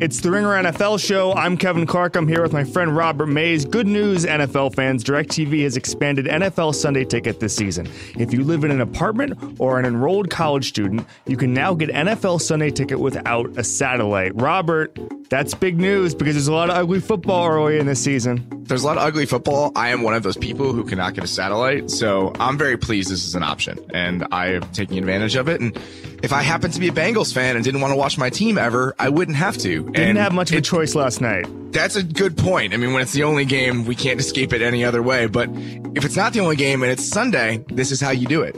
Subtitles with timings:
[0.00, 1.32] It's the Ringer NFL show.
[1.34, 2.14] I'm Kevin Clark.
[2.14, 3.64] I'm here with my friend Robert Mays.
[3.64, 5.02] Good news, NFL fans.
[5.02, 7.88] DirecTV has expanded NFL Sunday Ticket this season.
[8.16, 11.90] If you live in an apartment or an enrolled college student, you can now get
[11.90, 14.40] NFL Sunday Ticket without a satellite.
[14.40, 14.96] Robert,
[15.30, 18.46] that's big news because there's a lot of ugly football early in this season.
[18.68, 19.72] There's a lot of ugly football.
[19.74, 23.10] I am one of those people who cannot get a satellite, so I'm very pleased
[23.10, 25.60] this is an option, and I am taking advantage of it.
[25.60, 25.76] And
[26.22, 28.58] if I happened to be a Bengals fan and didn't want to watch my team
[28.58, 29.84] ever, I wouldn't have to.
[29.84, 31.46] Didn't and have much of a choice last night.
[31.72, 32.74] That's a good point.
[32.74, 35.26] I mean, when it's the only game, we can't escape it any other way.
[35.26, 35.50] But
[35.94, 38.54] if it's not the only game and it's Sunday, this is how you do it.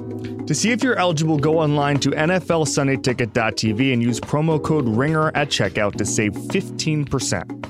[0.46, 5.48] To see if you're eligible, go online to NFLSundayTicket.tv and use promo code RINGER at
[5.48, 7.60] checkout to save 15%.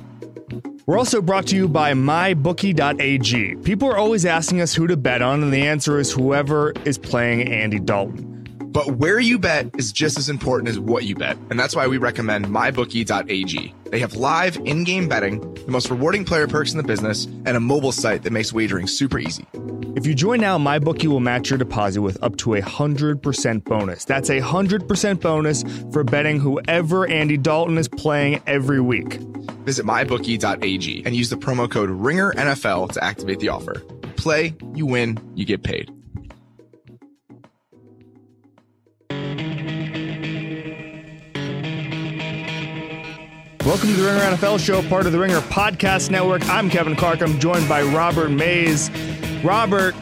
[0.87, 3.57] We're also brought to you by MyBookie.ag.
[3.57, 6.99] People are always asking us who to bet on, and the answer is whoever is
[6.99, 8.40] playing Andy Dalton.
[8.73, 11.37] But where you bet is just as important as what you bet.
[11.51, 13.75] And that's why we recommend mybookie.ag.
[13.87, 17.57] They have live in game betting, the most rewarding player perks in the business, and
[17.57, 19.45] a mobile site that makes wagering super easy.
[19.97, 24.05] If you join now, MyBookie will match your deposit with up to a 100% bonus.
[24.05, 29.15] That's a 100% bonus for betting whoever Andy Dalton is playing every week.
[29.65, 33.81] Visit mybookie.ag and use the promo code RINGERNFL to activate the offer.
[34.17, 35.91] Play, you win, you get paid.
[43.67, 46.49] Welcome to the Ringer NFL Show, part of the Ringer Podcast Network.
[46.49, 47.21] I'm Kevin Clark.
[47.21, 48.91] I'm joined by Robert Mays.
[49.45, 49.95] Robert,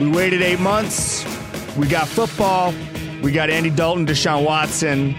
[0.00, 1.24] we waited eight months.
[1.76, 2.74] We got football.
[3.22, 5.14] We got Andy Dalton, Deshaun Watson.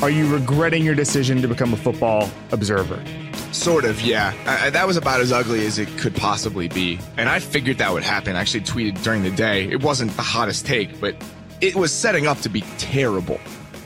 [0.00, 3.02] Are you regretting your decision to become a football observer?
[3.50, 4.32] Sort of, yeah.
[4.46, 7.00] Uh, that was about as ugly as it could possibly be.
[7.16, 8.36] And I figured that would happen.
[8.36, 9.68] I actually tweeted during the day.
[9.68, 11.16] It wasn't the hottest take, but
[11.60, 13.40] it was setting up to be terrible.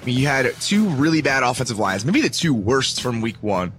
[0.07, 3.73] Mean, you had two really bad offensive lines, maybe the two worst from week one.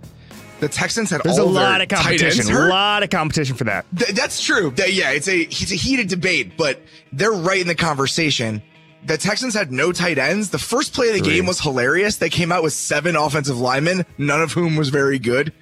[0.60, 2.54] The Texans had There's a lot of competition.
[2.54, 3.86] A lot of competition for that.
[3.96, 4.72] Th- that's true.
[4.72, 6.82] That- yeah, it's a it's a heated debate, but
[7.14, 8.62] they're right in the conversation.
[9.06, 10.50] The Texans had no tight ends.
[10.50, 12.18] The first play of the game was hilarious.
[12.18, 15.54] They came out with seven offensive linemen, none of whom was very good.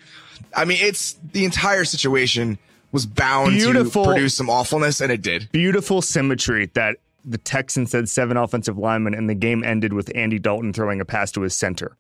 [0.56, 2.58] I mean, it's the entire situation
[2.92, 4.06] was bound Beautiful.
[4.06, 5.50] to produce some awfulness, and it did.
[5.52, 6.96] Beautiful symmetry that
[7.26, 11.06] the Texans had seven offensive linemen, and the game ended with Andy Dalton throwing a
[11.06, 11.98] pass to his center,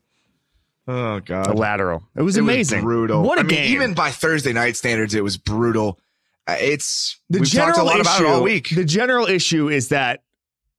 [0.88, 2.03] Oh God, a lateral.
[2.16, 2.80] It was it amazing.
[2.80, 3.24] was brutal.
[3.24, 3.72] What a I mean, game!
[3.74, 6.00] even by Thursday night standards, it was brutal.
[6.47, 8.69] Uh, It's the we've general talked a lot issue, about it all week.
[8.69, 10.22] The general issue is that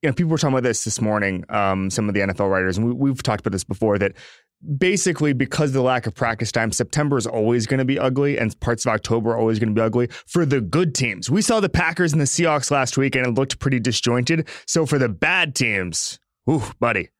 [0.02, 1.44] you know people were talking about this this morning.
[1.48, 3.98] Um, some of the NFL writers, and we, we've talked about this before.
[3.98, 4.12] That
[4.78, 8.38] basically because of the lack of practice time, September is always going to be ugly,
[8.38, 11.30] and parts of October are always going to be ugly for the good teams.
[11.30, 14.48] We saw the Packers and the Seahawks last week, and it looked pretty disjointed.
[14.66, 16.18] So for the bad teams,
[16.50, 17.10] ooh, buddy,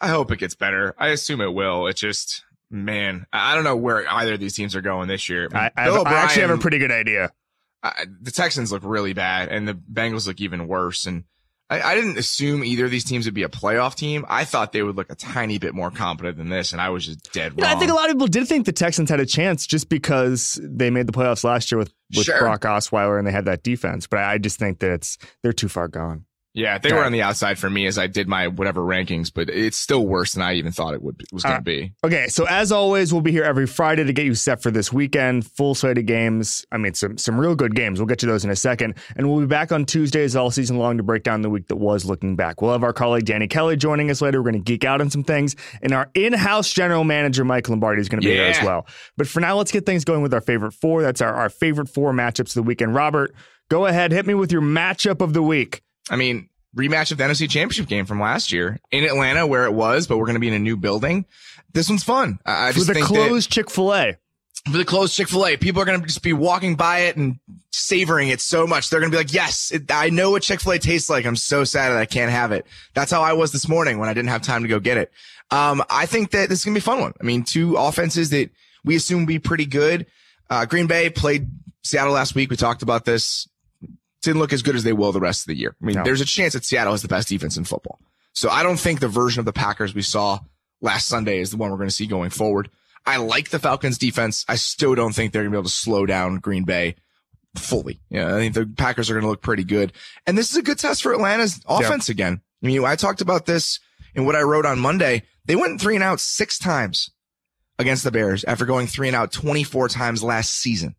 [0.00, 0.94] I hope it gets better.
[0.98, 1.86] I assume it will.
[1.86, 5.48] It just, man, I don't know where either of these teams are going this year.
[5.52, 7.32] I, I, have, I actually have a pretty good idea.
[7.82, 11.06] I, the Texans look really bad, and the Bengals look even worse.
[11.06, 11.24] And
[11.70, 14.26] I, I didn't assume either of these teams would be a playoff team.
[14.28, 17.06] I thought they would look a tiny bit more competent than this, and I was
[17.06, 17.76] just dead You know, wrong.
[17.76, 20.60] I think a lot of people did think the Texans had a chance just because
[20.62, 22.40] they made the playoffs last year with, with Sure.
[22.40, 24.06] Brock Osweiler and they had that defense.
[24.08, 26.24] But I, I just think that it's they're too far gone.
[26.52, 29.48] Yeah, they were on the outside for me as I did my whatever rankings, but
[29.48, 31.92] it's still worse than I even thought it would was going Uh, to be.
[32.04, 34.92] Okay, so as always, we'll be here every Friday to get you set for this
[34.92, 35.46] weekend.
[35.46, 36.66] Full slate of games.
[36.72, 38.00] I mean, some some real good games.
[38.00, 40.76] We'll get to those in a second, and we'll be back on Tuesdays all season
[40.78, 42.04] long to break down the week that was.
[42.04, 44.42] Looking back, we'll have our colleague Danny Kelly joining us later.
[44.42, 48.00] We're going to geek out on some things, and our in-house general manager Mike Lombardi
[48.00, 48.86] is going to be here as well.
[49.16, 51.02] But for now, let's get things going with our favorite four.
[51.02, 52.94] That's our our favorite four matchups of the weekend.
[52.94, 53.34] Robert,
[53.70, 55.82] go ahead, hit me with your matchup of the week.
[56.10, 59.72] I mean, rematch of the NFC Championship game from last year in Atlanta, where it
[59.72, 61.24] was, but we're going to be in a new building.
[61.72, 62.38] This one's fun.
[62.44, 64.16] I I For just the think closed Chick Fil A.
[64.70, 67.38] for the closed Chick-fil-A, people are going to just be walking by it and
[67.72, 68.90] savoring it so much.
[68.90, 71.24] They're going to be like, yes, it, I know what Chick-fil-A tastes like.
[71.24, 72.66] I'm so sad that I can't have it.
[72.94, 75.10] That's how I was this morning when I didn't have time to go get it.
[75.50, 77.14] Um, I think that this is going to be a fun one.
[77.20, 78.50] I mean, two offenses that
[78.84, 80.06] we assume will be pretty good.
[80.50, 81.48] Uh, Green Bay played
[81.82, 82.50] Seattle last week.
[82.50, 83.48] We talked about this.
[84.22, 85.74] Didn't look as good as they will the rest of the year.
[85.80, 86.04] I mean, No.
[86.04, 87.98] there's a chance that Seattle has the best defense in football.
[88.32, 90.40] So I don't think the version of the Packers we saw
[90.80, 92.70] last Sunday is the one we're going to see going forward.
[93.06, 94.44] I like the Falcons defense.
[94.48, 96.96] I still don't think they're going to be able to slow down Green Bay
[97.56, 98.00] fully.
[98.10, 99.92] Yeah, I think the Packers are going to look pretty good.
[100.26, 102.40] And this is a good test for Atlanta's offense again.
[102.62, 103.80] I mean, I talked about this
[104.14, 105.22] in what I wrote on Monday.
[105.46, 107.10] They went three and out six times
[107.78, 110.94] against the Bears after going three and out 24 times last season.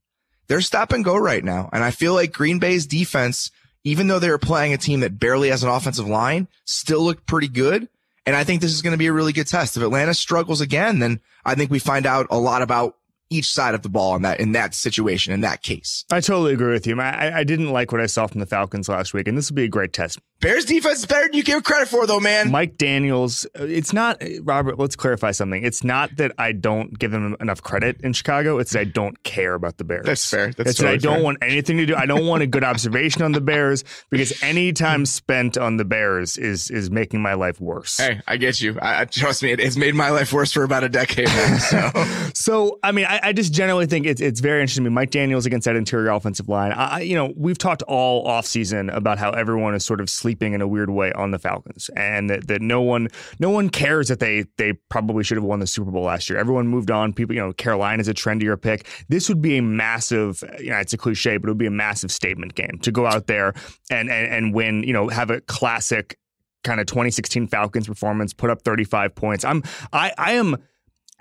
[0.51, 1.69] They're stop and go right now.
[1.71, 3.51] And I feel like Green Bay's defense,
[3.85, 7.47] even though they're playing a team that barely has an offensive line, still looked pretty
[7.47, 7.87] good.
[8.25, 9.77] And I think this is going to be a really good test.
[9.77, 12.97] If Atlanta struggles again, then I think we find out a lot about
[13.29, 16.03] each side of the ball in that in that situation in that case.
[16.11, 16.99] I totally agree with you.
[16.99, 19.55] I, I didn't like what I saw from the Falcons last week, and this will
[19.55, 20.19] be a great test.
[20.41, 22.49] Bears defense is better than you give credit for, though, man.
[22.51, 24.79] Mike Daniels, uh, it's not Robert.
[24.79, 25.63] Let's clarify something.
[25.63, 28.57] It's not that I don't give them enough credit in Chicago.
[28.57, 30.05] It's that I don't care about the Bears.
[30.07, 30.51] That's fair.
[30.51, 31.23] That's it's totally that I don't fair.
[31.23, 31.95] want anything to do.
[31.95, 35.85] I don't want a good observation on the Bears because any time spent on the
[35.85, 37.97] Bears is is making my life worse.
[37.97, 38.79] Hey, I get you.
[38.81, 41.57] I, trust me, it, it's made my life worse for about a decade now.
[41.59, 44.93] So So, I mean, I, I just generally think it's it's very interesting to me.
[44.95, 46.71] Mike Daniels against that interior offensive line.
[46.71, 50.30] I, I- you know, we've talked all offseason about how everyone is sort of sleeping
[50.39, 53.07] in a weird way on the Falcons, and that, that no one
[53.39, 56.39] no one cares that they they probably should have won the Super Bowl last year.
[56.39, 57.13] Everyone moved on.
[57.13, 58.87] People, you know, Carolina is a trendier pick.
[59.09, 61.71] This would be a massive, you know, it's a cliche, but it would be a
[61.71, 63.53] massive statement game to go out there
[63.89, 64.83] and and, and win.
[64.83, 66.17] You know, have a classic
[66.63, 69.45] kind of 2016 Falcons performance, put up 35 points.
[69.45, 70.57] I'm I I am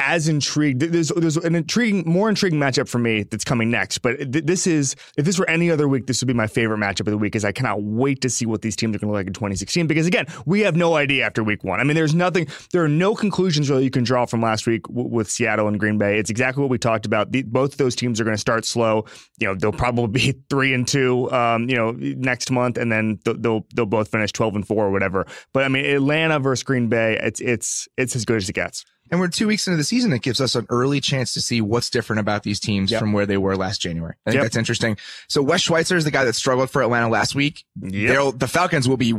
[0.01, 0.81] as intrigued.
[0.81, 3.99] There's there's an intriguing, more intriguing matchup for me that's coming next.
[3.99, 6.79] But th- this is if this were any other week, this would be my favorite
[6.79, 7.37] matchup of the week.
[7.37, 9.35] Is I cannot wait to see what these teams are going to look like in
[9.35, 9.87] 2016.
[9.87, 11.81] Because again, we have no idea after week one.
[11.81, 12.49] I mean, there's nothing.
[12.73, 15.79] There are no conclusions really you can draw from last week w- with Seattle and
[15.79, 16.19] Green Bay.
[16.19, 17.31] It's exactly what we talked about.
[17.31, 19.05] The, both of those teams are going to start slow.
[19.39, 21.31] You know, they'll probably be three and two.
[21.31, 24.87] Um, you know, next month, and then they'll they'll, they'll both finish 12 and four
[24.87, 25.27] or whatever.
[25.53, 28.85] But I mean, Atlanta versus Green Bay, it's it's it's as good as it gets.
[29.11, 30.13] And we're two weeks into the season.
[30.13, 33.01] It gives us an early chance to see what's different about these teams Yep.
[33.01, 34.15] from where they were last January.
[34.27, 34.43] I think Yep.
[34.45, 34.97] that's interesting.
[35.29, 37.65] So Wes Schweitzer is the guy that struggled for Atlanta last week.
[37.77, 39.15] They'll- The Falcons will be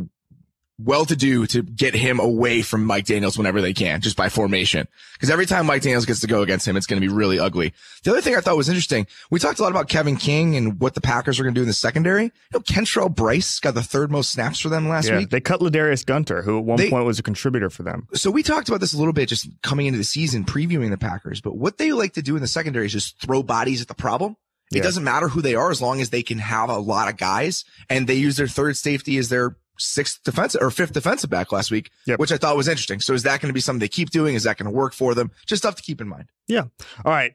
[0.83, 4.29] well to do to get him away from Mike Daniels whenever they can, just by
[4.29, 4.87] formation.
[5.13, 7.39] Because every time Mike Daniels gets to go against him, it's going to be really
[7.39, 7.73] ugly.
[8.03, 10.79] The other thing I thought was interesting, we talked a lot about Kevin King and
[10.79, 12.23] what the Packers are going to do in the secondary.
[12.25, 15.29] You know, Kentrell Brice got the third most snaps for them last Yeah, week.
[15.29, 18.07] they cut Ladarius Gunter, who at one They- point was a contributor for them.
[18.13, 20.97] So we talked about this a little bit just coming into the season, previewing the
[20.97, 23.87] Packers, but what they like to do in the secondary is just throw bodies at
[23.87, 24.35] the problem.
[24.71, 24.83] It Yeah.
[24.83, 27.65] doesn't matter who they are as long as they can have a lot of guys
[27.89, 31.71] and they use their third safety as their sixth defensive or fifth defensive back last
[31.71, 32.19] week, Yep.
[32.19, 32.99] which I thought was interesting.
[32.99, 34.35] So is that going to be something they keep doing?
[34.35, 35.31] Is that going to work for them?
[35.47, 36.25] Just stuff to keep in mind.
[36.47, 36.63] Yeah.
[37.05, 37.33] All right.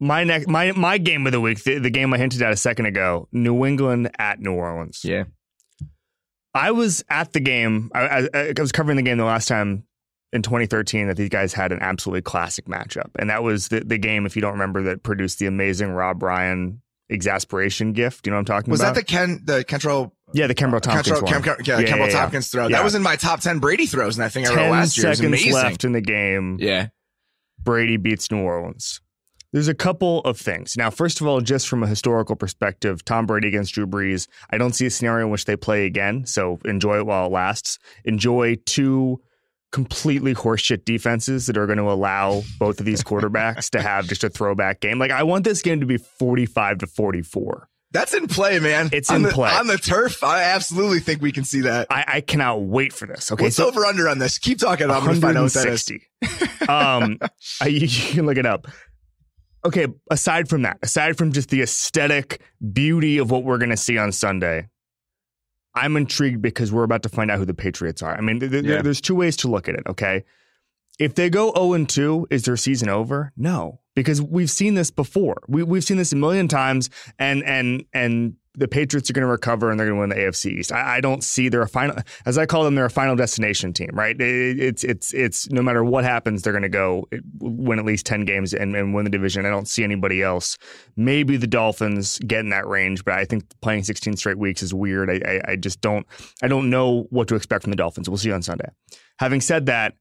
[0.00, 2.56] My next, my my game of the week, the, the game I hinted at a
[2.56, 5.00] second ago, New England at New Orleans.
[5.04, 5.24] Yeah.
[6.54, 7.90] I was at the game.
[7.94, 9.84] I, I, I was covering the game the last time
[10.32, 13.98] in 2013 that these guys had an absolutely classic matchup, and that was the, the
[13.98, 14.26] game.
[14.26, 18.26] If you don't remember, that produced the amazing Rob Ryan exasperation gift.
[18.26, 18.90] You know what I'm talking Was about?
[18.90, 21.32] Was that the Ken, the Kentrell, yeah, the Kemba uh, Thompkins one.
[21.32, 22.18] Kem, Kem, yeah, Yeah, Kemba yeah.
[22.18, 22.68] Thompkins throw?
[22.68, 24.16] That was in my top 10 Brady throws.
[24.16, 25.14] And I think I wrote last year.
[25.14, 26.58] Seconds left in the game.
[26.60, 26.88] Yeah.
[27.60, 29.00] Brady beats New Orleans.
[29.52, 30.76] There's a couple of things.
[30.76, 34.58] Now, first of all, just from a historical perspective, Tom Brady against Drew Brees, I
[34.58, 36.26] don't see a scenario in which they play again.
[36.26, 37.78] So enjoy it while it lasts.
[38.04, 39.22] Enjoy two
[39.70, 44.24] completely horseshit defenses that are going to allow both of these quarterbacks to have just
[44.24, 44.98] a throwback game.
[44.98, 47.68] Like, I want this game to be 45 to 44.
[47.94, 48.90] That's in play, man.
[48.92, 49.50] It's on in the, play.
[49.52, 51.86] On the turf, I absolutely think we can see that.
[51.90, 53.30] I, I cannot wait for this.
[53.30, 53.44] Okay.
[53.44, 54.36] What's so over under on this?
[54.36, 54.90] Keep talking.
[54.90, 55.88] I'm going to find out what that is.
[56.20, 56.68] 160.
[56.68, 57.18] um,
[57.62, 58.66] I, you can look it up.
[59.64, 62.42] Okay, aside from that, aside from just the aesthetic
[62.72, 64.68] beauty of what we're going to see on Sunday,
[65.74, 68.14] I'm intrigued because we're about to find out who the Patriots are.
[68.14, 68.82] I mean, th- th- Yeah.
[68.82, 70.24] there's two ways to look at it, okay?
[70.98, 73.32] If they go 0 and 2, is their season over?
[73.36, 75.42] No, because we've seen this before.
[75.48, 79.28] We, we've seen this a million times, and and and the Patriots are going to
[79.28, 80.70] recover and they're going to win the AFC East.
[80.70, 83.72] I, I don't see they're a final, as I call them, they're a final destination
[83.72, 84.14] team, right?
[84.20, 87.08] It- it's it's it's no matter what happens, they're going to go
[87.40, 89.44] win at least ten games and, and win the division.
[89.44, 90.56] I don't see anybody else.
[90.96, 94.72] Maybe the Dolphins get in that range, but I think playing 16 straight weeks is
[94.72, 95.10] weird.
[95.10, 96.06] I, I, I just don't
[96.40, 98.08] I don't know what to expect from the Dolphins.
[98.08, 98.68] We'll see on Sunday.
[99.18, 99.94] Having said that,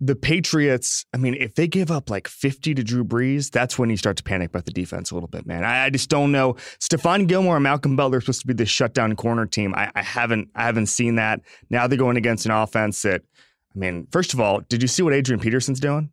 [0.00, 3.90] the Patriots, I mean, if they give up like 50 to Drew Brees, that's when
[3.90, 5.64] you start to panic about the defense a little bit, man.
[5.64, 6.54] I, I just don't know.
[6.80, 9.74] Stephon Gilmore and Malcolm Butler are supposed to be the shutdown corner team.
[9.74, 11.40] I, I haven't I haven't seen that.
[11.70, 13.22] Now they're going against an offense that,
[13.74, 16.10] I mean, first of all, did you see what Adrian Peterson's doing?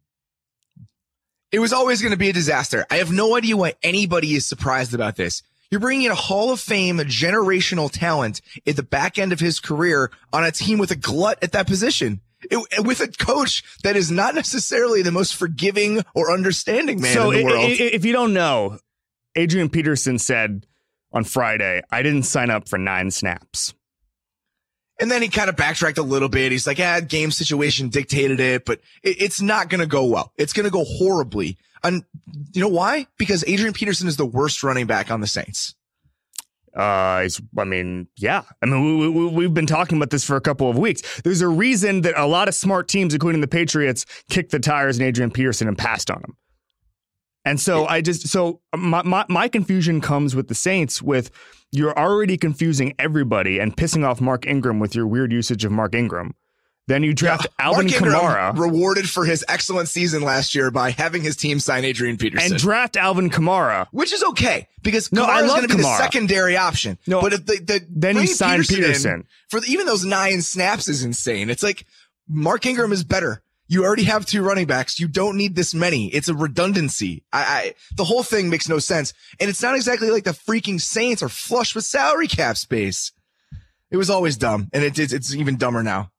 [1.52, 2.86] It was always going to be a disaster.
[2.90, 5.44] I have no idea why anybody is surprised about this.
[5.70, 9.60] You're bringing in a Hall of Fame generational talent at the back end of his
[9.60, 12.22] career on a team with a glut at that position.
[12.50, 17.32] It, with a coach that is not necessarily the most forgiving or understanding man so
[17.32, 17.66] in the i- world.
[17.72, 18.80] i- if you don't know,
[19.36, 20.66] Adrian Peterson said
[21.14, 23.74] on Friday, I didn't sign up for nine snaps.
[25.00, 26.52] And then he kind of backtracked a little bit.
[26.52, 30.32] He's like, ah, game situation dictated it, but it, it's not going to go well.
[30.38, 31.58] It's going to go horribly.
[31.84, 32.04] And
[32.54, 33.08] you know why?
[33.18, 35.74] Because Adrian Peterson is the worst running back on the Saints.
[36.76, 38.44] Uh, it's, I mean, yeah.
[38.62, 41.22] I mean, we, we, we've been talking about this for a couple of weeks.
[41.22, 44.98] There's a reason that a lot of smart teams, including the Patriots, kicked the tires
[44.98, 46.38] in Adrian Peterson and passed on him.
[47.44, 51.32] And so I just so my, my my confusion comes with the Saints with
[51.72, 55.96] you're already confusing everybody and pissing off Mark Ingram with your weird usage of Mark
[55.96, 56.36] Ingram.
[56.88, 61.22] Then you draft yeah, Alvin Kamara, rewarded for his excellent season last year by having
[61.22, 65.44] his team sign Adrian Peterson and draft Alvin Kamara, which is okay because no, Kamara
[65.44, 66.98] is going to be the secondary option.
[67.08, 69.28] No, but if the, the then he signed Peterson, Peterson.
[69.50, 71.50] for the, even those nine snaps is insane.
[71.50, 71.86] It's like
[72.28, 73.44] Mark Ingram is better.
[73.68, 75.00] You already have two running backs.
[75.00, 76.08] You don't need this many.
[76.08, 77.24] It's a redundancy.
[77.32, 79.14] I, I, the whole thing makes no sense.
[79.40, 83.14] And it's not exactly like the freaking Saints are flush with salary cap space.
[83.90, 84.70] It was always dumb.
[84.74, 86.11] And it, it's, it's even dumber now.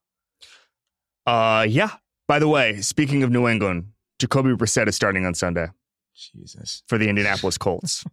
[1.26, 1.91] Uh, yeah.
[2.29, 3.88] By the way, speaking of New England,
[4.19, 5.69] Jacoby Brissett is starting on Sunday.
[6.14, 6.83] Jesus.
[6.87, 8.05] For the Indianapolis Colts.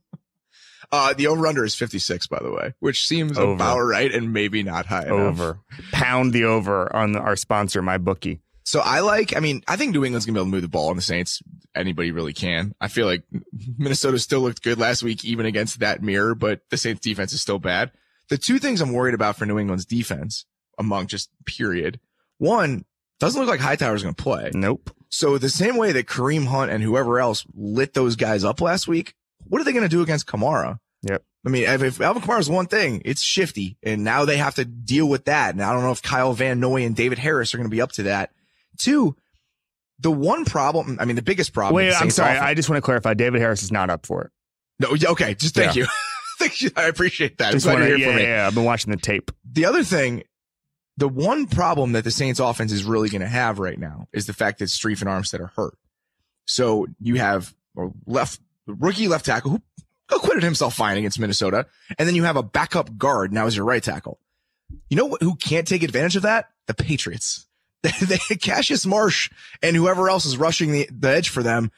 [0.91, 3.53] uh, the over under is 56, by the way, which seems over.
[3.53, 5.39] about right and maybe not high enough.
[5.39, 5.59] Over.
[5.91, 8.41] Pound the over on our sponsor, my bookie.
[8.63, 10.67] So I like, I mean, I think New England's gonna be able to move the
[10.67, 11.41] ball on the Saints.
[11.75, 12.75] Anybody really can.
[12.79, 13.23] I feel like
[13.77, 17.41] Minnesota still looked good last week, even against that mirror, but the Saints defense is
[17.41, 17.91] still bad.
[18.29, 20.45] The two things I'm worried about for New England's defense
[20.77, 21.99] among just period.
[22.37, 22.85] One,
[23.19, 24.51] doesn't look like Hightower's going to play.
[24.53, 24.91] Nope.
[25.09, 28.87] So the same way that Kareem Hunt and whoever else lit those guys up last
[28.87, 29.15] week,
[29.47, 30.79] what are they going to do against Kamara?
[31.03, 31.23] Yep.
[31.45, 34.55] I mean, if, if Alvin Kamara is one thing, it's shifty, and now they have
[34.55, 35.53] to deal with that.
[35.53, 37.81] And I don't know if Kyle Van Noy and David Harris are going to be
[37.81, 38.31] up to that.
[38.77, 39.15] Two,
[39.99, 41.75] the one problem, I mean, the biggest problem.
[41.75, 42.31] Wait, I'm sorry.
[42.31, 43.13] Offense, I just want to clarify.
[43.13, 44.31] David Harris is not up for it.
[44.79, 45.33] No, okay.
[45.33, 45.83] Just thank yeah.
[45.83, 45.89] you.
[46.39, 46.71] thank you.
[46.75, 47.51] I appreciate that.
[47.51, 49.31] Just wanna, yeah, yeah, yeah, I've been watching the tape.
[49.49, 50.23] The other thing,
[50.99, 54.27] the one problem that the Saints offense is really going to have right now is
[54.27, 55.77] the fact that Strief and Armstead are hurt.
[56.45, 59.61] So you have a left rookie left tackle who
[60.13, 61.67] acquitted himself fine against Minnesota.
[61.97, 64.19] And then you have a backup guard now as your right tackle.
[64.89, 66.49] You know who can't take advantage of that?
[66.67, 67.45] The Patriots.
[68.41, 69.31] Cassius Marsh
[69.63, 71.71] and whoever else is rushing the, the edge for them,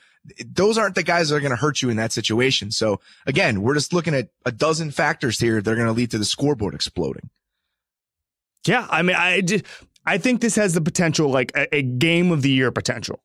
[0.44, 2.72] those aren't the guys that are going to hurt you in that situation.
[2.72, 6.10] So again, we're just looking at a dozen factors here that are going to lead
[6.12, 7.30] to the scoreboard exploding.
[8.68, 9.42] Yeah, I mean, I
[10.06, 13.24] I think this has the potential, like a, a game of the year potential.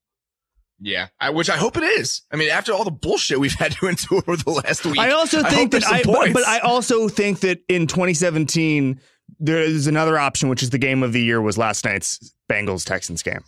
[0.78, 2.22] Yeah, I, which I hope it is.
[2.30, 5.10] I mean, after all the bullshit we've had to endure over the last week, I
[5.10, 9.00] also think I that I, but, but I also think that in 2017
[9.40, 12.84] there is another option, which is the game of the year was last night's Bengals
[12.84, 13.40] Texans game.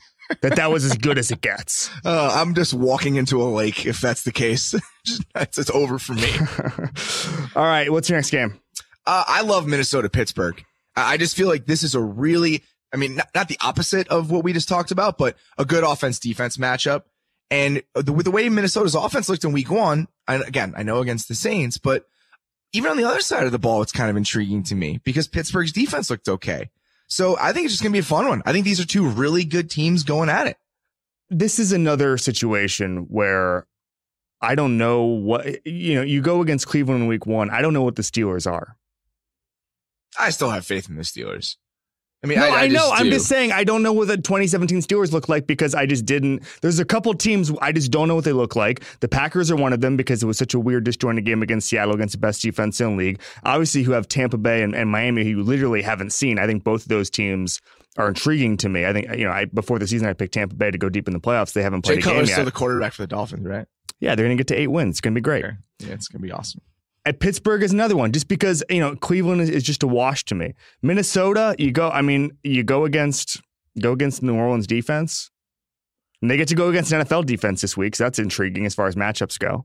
[0.42, 1.90] that that was as good as it gets.
[2.04, 4.74] Uh, I'm just walking into a lake if that's the case.
[5.34, 6.30] it's, it's over for me.
[7.56, 8.58] All right, what's your next game?
[9.06, 10.64] Uh, I love Minnesota Pittsburgh.
[11.06, 12.62] I just feel like this is a really,
[12.92, 15.84] I mean, not, not, the opposite of what we just talked about, but a good
[15.84, 17.02] offense defense matchup.
[17.50, 21.28] And the, with the way Minnesota's offense looked in week one, again, I know against
[21.28, 22.06] the Saints, but
[22.72, 25.28] even on the other side of the ball, it's kind of intriguing to me because
[25.28, 26.70] Pittsburgh's defense looked okay.
[27.06, 28.42] So I think it's just going to be a fun one.
[28.44, 30.58] I think these are two really good teams going at it.
[31.30, 33.66] This is another situation where
[34.40, 37.50] I don't know what, you know, you go against Cleveland in week one.
[37.50, 38.76] I don't know what the Steelers are.
[40.18, 41.56] I still have faith in the Steelers.
[42.22, 42.90] I mean, no, I, I, I know.
[42.92, 46.04] I'm just saying I don't know what the 2017 Steelers look like because I just
[46.04, 46.42] didn't.
[46.62, 48.82] There's a couple teams I just don't know what they look like.
[48.98, 51.68] The Packers are one of them because it was such a weird disjointed game against
[51.68, 53.20] Seattle against the best defense in the league.
[53.44, 56.40] Obviously, who have Tampa Bay and, and Miami, who you literally haven't seen.
[56.40, 57.60] I think both of those teams
[57.96, 58.84] are intriguing to me.
[58.84, 61.06] I think you know, I before the season I picked Tampa Bay to go deep
[61.06, 61.52] in the playoffs.
[61.52, 62.32] They haven't played Jay a game yet.
[62.32, 63.66] still the quarterback for the Dolphins, right?
[64.00, 64.94] Yeah, they're going to get to eight wins.
[64.94, 65.44] It's going to be great.
[65.78, 66.62] Yeah, it's going to be awesome.
[67.08, 70.26] At Pittsburgh is another one, just because you know Cleveland is, is, just a wash
[70.26, 70.52] to me.
[70.82, 71.88] Minnesota, you go.
[71.88, 73.40] I mean, you go against
[73.80, 75.30] go against New Orleans defense,
[76.20, 77.96] and they get to go against NFL defense this week.
[77.96, 79.64] So that's intriguing as far as matchups go.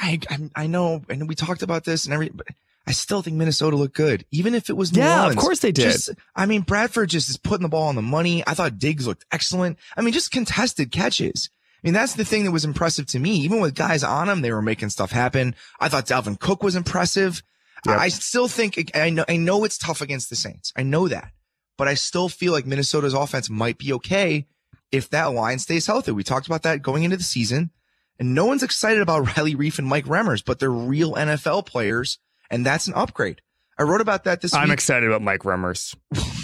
[0.00, 2.46] I I, I know, and we talked about this and every, but
[2.86, 5.36] I still think Minnesota looked good, even if it was New yeah, Orleans.
[5.36, 5.92] of course they did.
[5.92, 8.42] Just, I mean, Bradford just is putting the ball on the money.
[8.46, 9.76] I thought Diggs looked excellent.
[9.98, 11.50] I mean, just contested catches.
[11.82, 13.36] I mean, that's the thing that was impressive to me.
[13.36, 15.54] Even with guys on him, they were making stuff happen.
[15.78, 17.42] I thought Dalvin Cook was impressive.
[17.86, 17.98] Yep.
[17.98, 20.72] I still think I know I know it's tough against the Saints.
[20.76, 21.32] I know that.
[21.76, 24.46] But I still feel like Minnesota's offense might be okay
[24.90, 26.12] if that line stays healthy.
[26.12, 27.70] We talked about that going into the season.
[28.18, 32.18] And no one's excited about Riley Reiff and Mike Remmers, but they're real NFL players,
[32.50, 33.42] and that's an upgrade.
[33.78, 34.68] I wrote about that this I'm week.
[34.68, 35.94] I'm excited about Mike Remmers.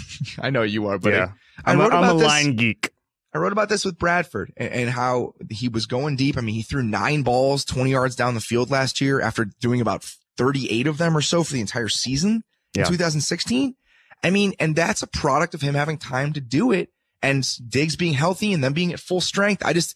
[0.39, 1.31] I know you are, but yeah.
[1.65, 2.91] I, am a, I'm a this, line geek.
[3.33, 6.37] I wrote about this with Bradford and, and, how he was going deep.
[6.37, 9.81] I mean, he threw nine balls 20 yards down the field last year after doing
[9.81, 10.03] about
[10.37, 12.43] 38 of them or so for the entire season
[12.75, 12.83] yeah.
[12.83, 13.75] in 2016.
[14.23, 16.89] I mean, and that's a product of him having time to do it
[17.21, 19.65] and Diggs being healthy and them being at full strength.
[19.65, 19.95] I just,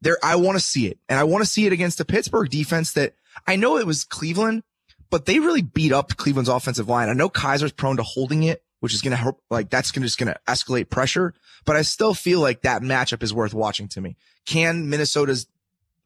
[0.00, 0.98] there, I want to see it.
[1.08, 3.14] And I want to see it against the Pittsburgh defense that
[3.46, 4.62] I know it was Cleveland,
[5.10, 7.08] but they really beat up Cleveland's offensive line.
[7.08, 10.02] I know Kizer's prone to holding it, which is going to help, like that's going
[10.02, 11.34] to just going to escalate pressure,
[11.64, 14.16] but I still feel like that matchup is worth watching to me.
[14.46, 15.46] Can Minnesota's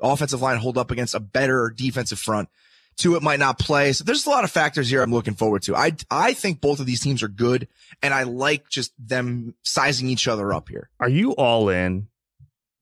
[0.01, 2.49] offensive line hold up against a better defensive front?
[2.97, 3.93] Two, it might not play.
[3.93, 5.75] So there's a lot of factors here I'm looking forward to.
[5.75, 7.67] I, I think both of these teams are good
[8.03, 10.91] and I like just them sizing each other up here.
[11.01, 12.07] Are you all in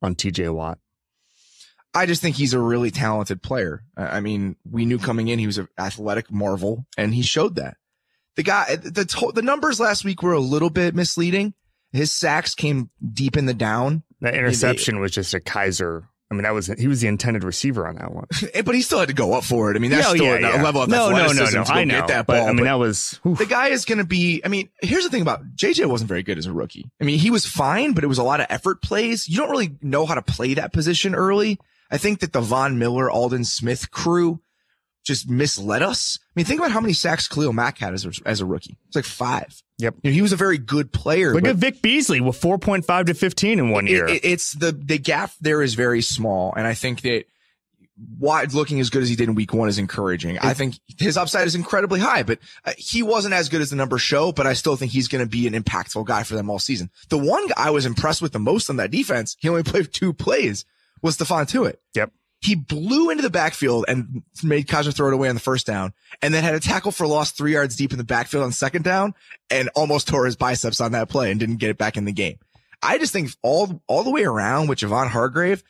[0.02, 0.78] on TJ Watt?
[1.94, 3.84] I just think he's a really talented player.
[3.96, 7.76] I mean, we knew coming in he was an athletic marvel, and he showed that.
[8.36, 11.54] The guy, the to- the numbers last week were a little bit misleading.
[11.92, 14.02] His sacks came deep in the down.
[14.20, 16.04] That interception was just a Kizer.
[16.32, 18.24] I mean, that was he was the intended receiver on that one.
[18.64, 19.76] but he still had to go up for it.
[19.76, 20.62] I mean, that's yeah, still yeah, yeah.
[20.62, 21.64] a level of no, no, no, no.
[21.66, 22.36] I know that ball.
[22.46, 23.34] But, I mean, that was whew.
[23.34, 24.40] the guy is going to be.
[24.42, 26.90] I mean, here's the thing about JJ wasn't very good as a rookie.
[26.98, 29.28] I mean, he was fine, but it was a lot of effort plays.
[29.28, 31.58] You don't really know how to play that position early.
[31.90, 34.40] I think that the Von Miller, Aldon Smith crew
[35.04, 36.18] just misled us.
[36.22, 38.76] I mean, think about how many sacks Khalil Mack had as a, as a rookie.
[38.86, 39.62] It's like five.
[39.78, 39.96] Yep.
[40.02, 41.34] You know, he was a very good player.
[41.34, 44.06] Look at Vic Beasley with 4.5 to 15 in one it, year.
[44.06, 46.54] It, it's the, the gap there is very small.
[46.56, 47.24] And I think that
[48.18, 50.38] Watt looking as good as he did in week one is encouraging.
[50.38, 53.76] I think his upside is incredibly high, but uh, he wasn't as good as the
[53.76, 56.48] numbers show, but I still think he's going to be an impactful guy for them
[56.48, 56.90] all season.
[57.10, 59.92] The one guy I was impressed with the most on that defense, he only played
[59.92, 60.64] two plays,
[61.02, 61.76] was Stephon Tuitt.
[61.94, 62.12] Yep.
[62.42, 65.92] He blew into the backfield and made Kizer throw it away on the first down
[66.20, 68.82] and then had a tackle for loss three yards deep in the backfield on second
[68.82, 69.14] down
[69.48, 72.12] and almost tore his biceps on that play and didn't get it back in the
[72.12, 72.38] game.
[72.82, 75.62] I just think all, all the way around with Javon Hargrave,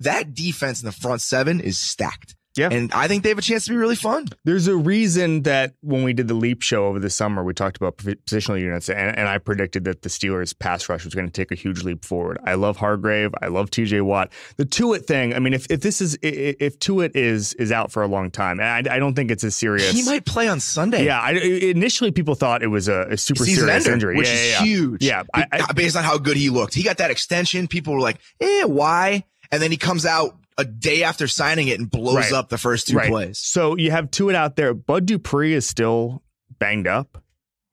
[0.00, 2.36] that defense in the front seven is stacked.
[2.56, 2.68] Yeah.
[2.70, 4.26] And I think they have a chance to be really fun.
[4.44, 7.76] There's a reason that when we did the Leap show over the summer, we talked
[7.76, 11.32] about positional units, and, and I predicted that the Steelers' pass rush was going to
[11.32, 12.38] take a huge leap forward.
[12.44, 13.32] I love Hargrave.
[13.40, 14.32] I love TJ Watt.
[14.56, 18.02] The Tuitt thing, I mean, if, if this is, if Tuitt is is out for
[18.02, 19.92] a long time, and I, I don't think it's as serious.
[19.92, 21.04] He might play on Sunday.
[21.04, 21.20] Yeah.
[21.20, 24.50] I, initially, people thought it was a, a super serious ender, injury, which yeah, is
[24.50, 25.04] yeah, huge.
[25.04, 25.22] Yeah.
[25.32, 26.74] I, based on how good he looked.
[26.74, 27.68] He got that extension.
[27.68, 29.24] People were like, eh, why?
[29.52, 32.32] And then he comes out a day after signing it and blows right.
[32.32, 33.08] up the first two right.
[33.08, 33.38] plays.
[33.38, 34.74] So you have Tuitt out there.
[34.74, 36.22] Bud Dupree is still
[36.58, 37.22] banged up.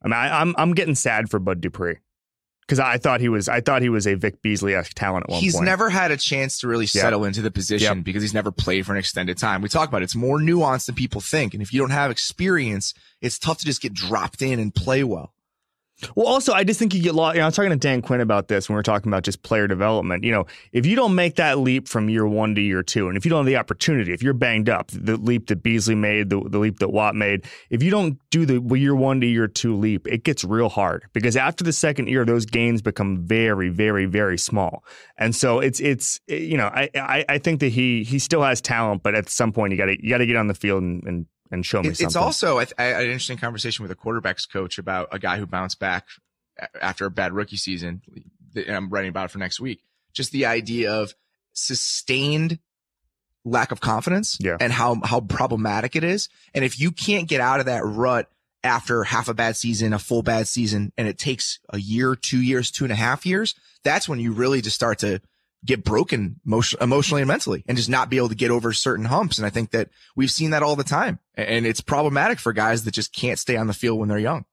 [0.01, 1.97] I mean, I, am I'm, I'm getting sad for Bud Dupree
[2.61, 5.31] because I thought he was I thought he was a Vic Beasley esque talent at
[5.31, 5.63] one he's point.
[5.63, 7.27] He's never had a chance to really settle yep.
[7.27, 8.05] into the position yep.
[8.05, 9.61] because he's never played for an extended time.
[9.61, 10.05] We talk about it.
[10.05, 13.65] it's more nuanced than people think, and if you don't have experience, it's tough to
[13.65, 15.33] just get dropped in and play well.
[16.15, 17.35] Well, also, I just think you get lost.
[17.35, 19.23] You know, I was talking to Dan Quinn about this when we were talking about
[19.23, 20.23] just player development.
[20.23, 23.17] You know, if you don't make that leap from year one to year two, and
[23.17, 26.29] if you don't have the opportunity, if you're banged up, the leap that Beasley made,
[26.29, 29.47] the, the leap that Watt made, if you don't do the year one to year
[29.47, 33.69] two leap, it gets real hard because after the second year, those gains become very,
[33.69, 34.83] very, very small.
[35.17, 38.61] And so it's it's you know, I I, I think that he he still has
[38.61, 40.83] talent, but at some point you got to you got to get on the field
[40.83, 42.21] and, and and show me it's something.
[42.21, 45.45] also I, I had an interesting conversation with a quarterbacks coach about a guy who
[45.45, 46.07] bounced back
[46.81, 48.01] after a bad rookie season.
[48.55, 49.83] And I'm writing about it for next week.
[50.13, 51.13] Just the idea of
[51.53, 52.59] sustained
[53.45, 54.57] lack of confidence yeah.
[54.59, 56.29] and how, how problematic it is.
[56.53, 58.29] And if you can't get out of that rut
[58.63, 62.41] after half a bad season, a full bad season, and it takes a year, two
[62.41, 65.21] years, two and a half years, that's when you really just start to
[65.65, 66.39] get broken
[66.79, 69.37] emotionally and mentally and just not be able to get over certain humps.
[69.37, 71.19] And I think that we've seen that all the time.
[71.35, 74.45] And it's problematic for guys that just can't stay on the field when they're young.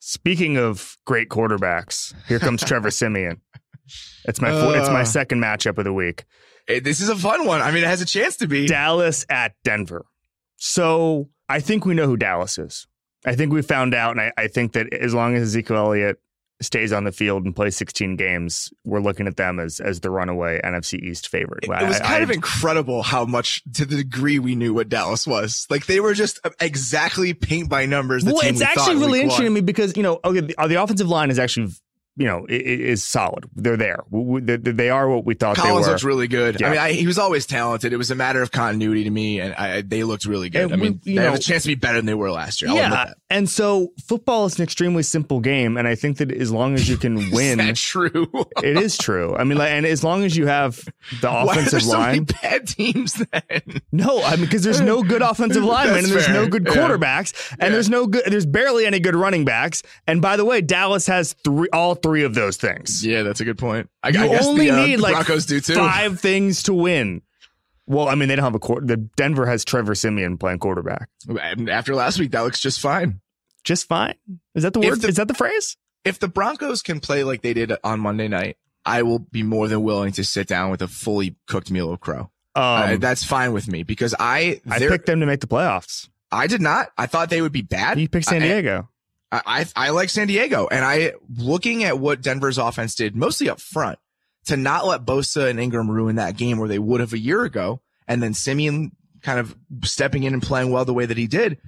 [0.00, 3.40] Speaking of great quarterbacks, here comes Trevor Siemian.
[4.24, 6.24] It's my uh, it's my second matchup of the week.
[6.66, 7.60] This is a fun one.
[7.60, 10.06] I mean, it has a chance to be Dallas at Denver.
[10.56, 12.86] So I think we know who Dallas is.
[13.26, 16.20] I think we found out, and I, I think that as long as Ezekiel Elliott
[16.64, 20.10] stays on the field and plays 16 games, we're looking at them as as the
[20.10, 21.64] runaway NFC East favorite.
[21.64, 24.88] It, it was kind I, of incredible how much, to the degree we knew what
[24.88, 25.66] Dallas was.
[25.70, 28.24] Like they were just uh, exactly paint by numbers.
[28.24, 30.82] well, it's we actually really interesting to me because you know, okay, the, uh, the
[30.82, 31.72] offensive line is actually
[32.16, 33.44] you know, is solid.
[33.56, 34.04] They're there.
[34.10, 35.92] They are what we thought Collins they were.
[35.92, 36.60] looks really good.
[36.60, 36.66] Yeah.
[36.66, 37.92] I mean, I, he was always talented.
[37.92, 40.70] It was a matter of continuity to me, and I, they looked really good.
[40.70, 42.30] And I mean, we, they know, have a chance to be better than they were
[42.30, 42.70] last year.
[42.70, 46.52] I'll yeah, and so football is an extremely simple game, and I think that as
[46.52, 48.28] long as you can win, is true.
[48.62, 49.34] it is true.
[49.34, 50.84] I mean, like, and as long as you have
[51.20, 53.80] the offensive Why line, so bad teams then.
[53.90, 56.34] No, I mean, because there's no good offensive linemen, and there's fair.
[56.34, 57.56] no good quarterbacks, yeah.
[57.58, 57.68] and yeah.
[57.70, 59.82] there's no good, there's barely any good running backs.
[60.06, 63.04] And by the way, Dallas has three, all three of those things.
[63.04, 63.88] Yeah, that's a good point.
[64.02, 65.74] I, you I guess only the, uh, need like Broncos do too.
[65.74, 67.22] five things to win.
[67.86, 68.86] Well, I mean, they don't have a quarter.
[68.86, 71.08] The Denver has Trevor Siemian playing quarterback.
[71.68, 73.20] After last week, that looks just fine.
[73.64, 74.14] Just fine.
[74.54, 75.00] Is that the word?
[75.00, 75.76] The, Is that the phrase?
[76.04, 79.68] If the Broncos can play like they did on Monday night, I will be more
[79.68, 82.30] than willing to sit down with a fully cooked meal of crow.
[82.56, 86.08] Um, uh, that's fine with me because I I picked them to make the playoffs.
[86.30, 86.88] I did not.
[86.96, 87.98] I thought they would be bad.
[87.98, 88.88] You picked San Diego.
[88.88, 88.93] I,
[89.46, 93.60] I, I like San Diego, and I looking at what Denver's offense did, mostly up
[93.60, 93.98] front,
[94.46, 97.44] to not let Bosa and Ingram ruin that game where they would have a year
[97.44, 98.92] ago, and then Siemian
[99.22, 101.58] kind of stepping in and playing well the way that he did.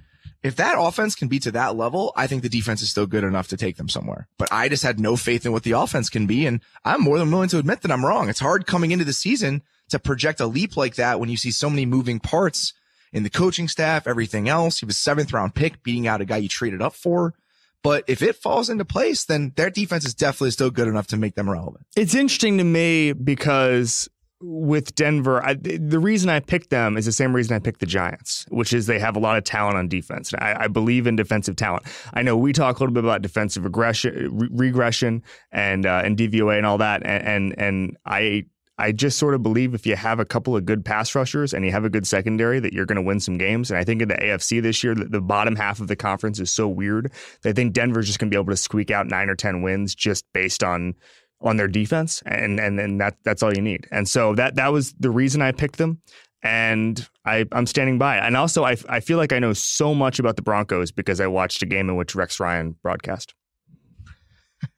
[0.43, 3.23] If that offense can be to that level, I think the defense is still good
[3.23, 4.27] enough to take them somewhere.
[4.37, 7.17] But I just had no faith in what the offense can be, and I'm more
[7.17, 8.29] than willing to admit that I'm wrong.
[8.29, 11.51] It's hard coming into the season to project a leap like that when you see
[11.51, 12.73] so many moving parts
[13.11, 14.79] in the coaching staff, everything else.
[14.79, 17.33] He was seventh round pick, beating out a guy you traded up for.
[17.83, 21.17] But if it falls into place, then their defense is definitely still good enough to
[21.17, 21.85] make them relevant.
[21.95, 24.09] It's interesting to me because
[24.39, 27.85] with Denver, I, the reason I picked them is the same reason I picked the
[27.85, 30.33] Giants, which is they have a lot of talent on defense.
[30.33, 31.83] I, I, believe in defensive talent.
[32.13, 36.17] I know we talk a little bit about defensive regression, re- regression, and uh, and
[36.17, 38.45] DVOA and all that, and and, and I
[38.77, 41.65] I just sort of believe if you have a couple of good pass rushers and
[41.65, 43.71] you have a good secondary that you're going to win some games.
[43.71, 46.39] And I think in the AFC this year, the, the bottom half of the conference
[46.39, 47.11] is so weird
[47.41, 49.61] that I think Denver's just going to be able to squeak out nine or ten
[49.61, 50.95] wins just based on
[51.39, 53.87] on their defense, and and and that that's all you need.
[53.91, 56.01] And so that that was the reason I picked them.
[56.43, 58.17] And I, I'm standing by.
[58.17, 61.25] And also, I, I feel like I know so much about the Broncos because I
[61.25, 63.33] watched a game in which Rex Ryan broadcast.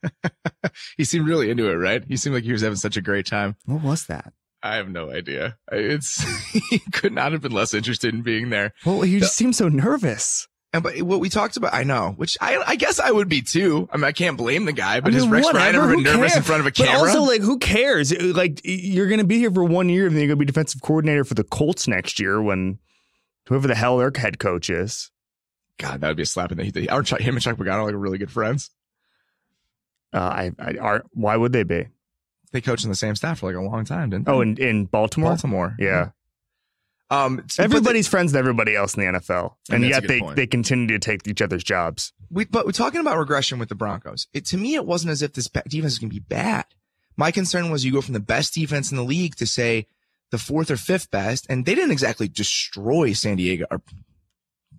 [0.96, 2.02] he seemed really into it, right?
[2.06, 3.56] He seemed like he was having such a great time.
[3.66, 4.32] What was that?
[4.62, 5.56] I have no idea.
[5.72, 6.22] It's
[6.70, 8.74] he could not have been less interested in being there.
[8.84, 10.46] Well, he just seemed so nervous.
[10.72, 13.42] And but what we talked about, I know, which I I guess I would be
[13.42, 13.88] too.
[13.90, 15.88] I mean, I can't blame the guy, but I mean, has Rex whatever, Ryan ever
[15.96, 16.92] been nervous in front of a camera?
[16.92, 18.12] But also, like, who cares?
[18.20, 20.46] Like, you're going to be here for one year, and then you're going to be
[20.46, 22.78] defensive coordinator for the Colts next year when
[23.48, 25.10] whoever the hell their head coach is.
[25.78, 26.64] God, that would be a slap in the.
[26.64, 28.70] Him and Chuck Pagano like really good friends.
[30.12, 31.86] Uh, I, I are why would they be?
[32.52, 34.32] They coached in the same staff for like a long time, didn't they?
[34.32, 35.30] Oh, in, in Baltimore.
[35.30, 36.10] Baltimore, yeah.
[37.10, 40.36] Um, everybody's friends with everybody else in the NFL, and, and yet they, point.
[40.36, 42.12] they continue to take each other's jobs.
[42.30, 44.28] We, but we're talking about regression with the Broncos.
[44.32, 46.66] It, to me, it wasn't as if this defense is going to be bad.
[47.16, 49.88] My concern was you go from the best defense in the league to say
[50.30, 53.66] the fourth or fifth best, and they didn't exactly destroy San Diego.
[53.72, 53.82] Or,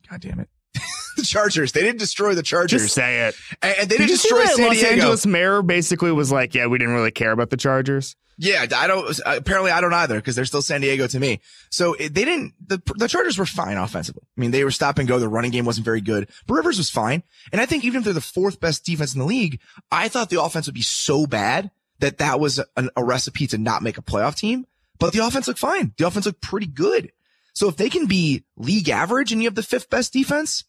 [0.09, 0.49] God damn it,
[1.17, 1.71] the Chargers.
[1.71, 2.84] They didn't destroy the Chargers.
[2.84, 3.36] Just say it.
[3.62, 4.93] And, and they didn't destroy San Los Diego.
[4.93, 8.88] Angeles mayor basically was like, "Yeah, we didn't really care about the Chargers." Yeah, I
[8.88, 9.19] don't.
[9.25, 11.41] Apparently, I don't either because they're still San Diego to me.
[11.69, 12.53] So it, they didn't.
[12.65, 14.23] The the Chargers were fine offensively.
[14.36, 15.19] I mean, they were stop and go.
[15.19, 17.23] The running game wasn't very good, but Rivers was fine.
[17.51, 19.60] And I think even if they're the fourth best defense in the league,
[19.91, 23.57] I thought the offense would be so bad that that was a, a recipe to
[23.57, 24.65] not make a playoff team.
[24.99, 25.93] But the offense looked fine.
[25.97, 27.12] The offense looked pretty good.
[27.53, 30.63] So if they can be league average and you have the fifth best defense,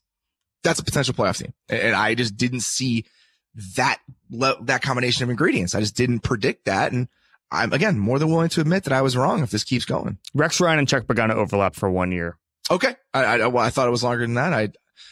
[0.62, 1.52] that's a potential playoff team.
[1.68, 3.04] And I just didn't see
[3.76, 3.98] that,
[4.30, 5.74] that combination of ingredients.
[5.74, 6.92] I just didn't predict that.
[6.92, 7.08] And
[7.50, 10.18] I'm again more than willing to admit that I was wrong if this keeps going.
[10.34, 12.38] Rex Ryan and Chuck Pagano overlap for one year.
[12.70, 12.94] Okay.
[13.12, 14.52] I, I, well, I thought it was longer than that.
[14.52, 14.70] I,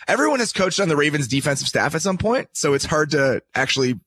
[0.09, 2.49] everyone has coached on the Ravens defensive staff at some point.
[2.53, 4.01] So it's hard to actually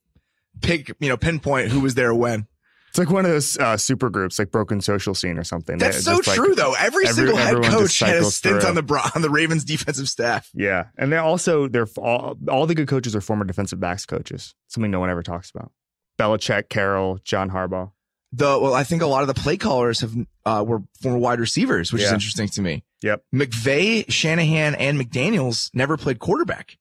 [0.62, 2.48] pick, you know, pinpoint who was there when.
[2.94, 5.80] It's like one of those uh, super groups, like Broken Social Scene or something.
[5.80, 6.76] That's so true, like, though.
[6.78, 8.70] Every, every single head coach had a stint through.
[8.70, 10.52] on the on the Ravens defensive staff.
[10.54, 14.54] Yeah, and they also they're all, all the good coaches are former defensive backs coaches.
[14.68, 15.72] Something no one ever talks about.
[16.20, 17.94] Belichick, Carroll, John Harbaugh.
[18.32, 20.14] The well, I think a lot of the play callers have
[20.46, 22.10] uh, were former wide receivers, which yeah.
[22.10, 22.84] is interesting to me.
[23.02, 23.24] Yep.
[23.34, 26.78] McVay, Shanahan, and McDaniel's never played quarterback,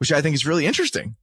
[0.00, 1.16] which I think is really interesting.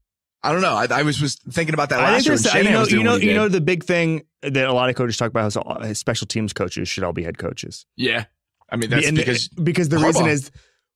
[0.45, 0.75] I don't know.
[0.75, 2.63] I, I was, was thinking about that last year.
[2.63, 5.29] You know, you know, you know, the big thing that a lot of coaches talk
[5.29, 7.87] about is uh, all, special teams coaches should all be head coaches.
[7.97, 8.25] Yeah,
[8.69, 10.05] I mean that's and because because the Harbaugh.
[10.05, 10.51] reason is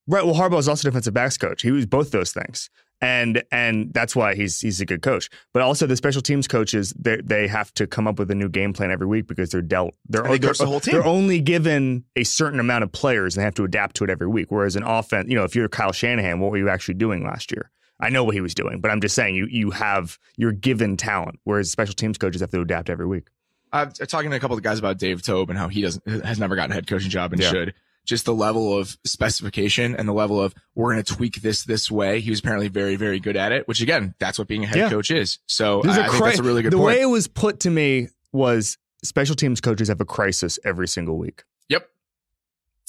[0.06, 0.24] right.
[0.24, 1.62] Well, Harbaugh is also defensive backs coach.
[1.62, 5.28] He was both those things, and and that's why he's he's a good coach.
[5.52, 8.48] But also the special teams coaches they they have to come up with a new
[8.48, 10.94] game plan every week because they're dealt they're they they're, the whole team.
[10.94, 14.10] they're only given a certain amount of players and they have to adapt to it
[14.10, 14.52] every week.
[14.52, 17.50] Whereas an offense, you know, if you're Kyle Shanahan, what were you actually doing last
[17.50, 17.72] year?
[18.00, 20.96] I know what he was doing, but I'm just saying you you have you're given
[20.96, 23.28] talent, whereas special teams coaches have to adapt every week.
[23.72, 26.38] I'm talking to a couple of guys about Dave Toub and how he doesn't has
[26.38, 27.50] never gotten a head coaching job and yeah.
[27.50, 27.74] should.
[28.06, 31.90] Just the level of specification and the level of we're going to tweak this this
[31.90, 32.20] way.
[32.20, 34.78] He was apparently very very good at it, which again, that's what being a head
[34.78, 34.90] yeah.
[34.90, 35.38] coach is.
[35.46, 36.72] So I, think that's a really good.
[36.72, 36.80] Point.
[36.80, 36.96] The point.
[36.96, 41.18] way it was put to me was special teams coaches have a crisis every single
[41.18, 41.44] week.
[41.68, 41.88] Yep,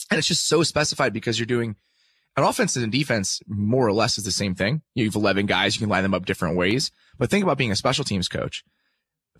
[0.10, 1.76] and it's just so specified because you're doing
[2.38, 4.82] an offense and defense more or less is the same thing.
[4.96, 6.92] You have 11 guys, you can line them up different ways.
[7.18, 8.64] But think about being a special teams coach.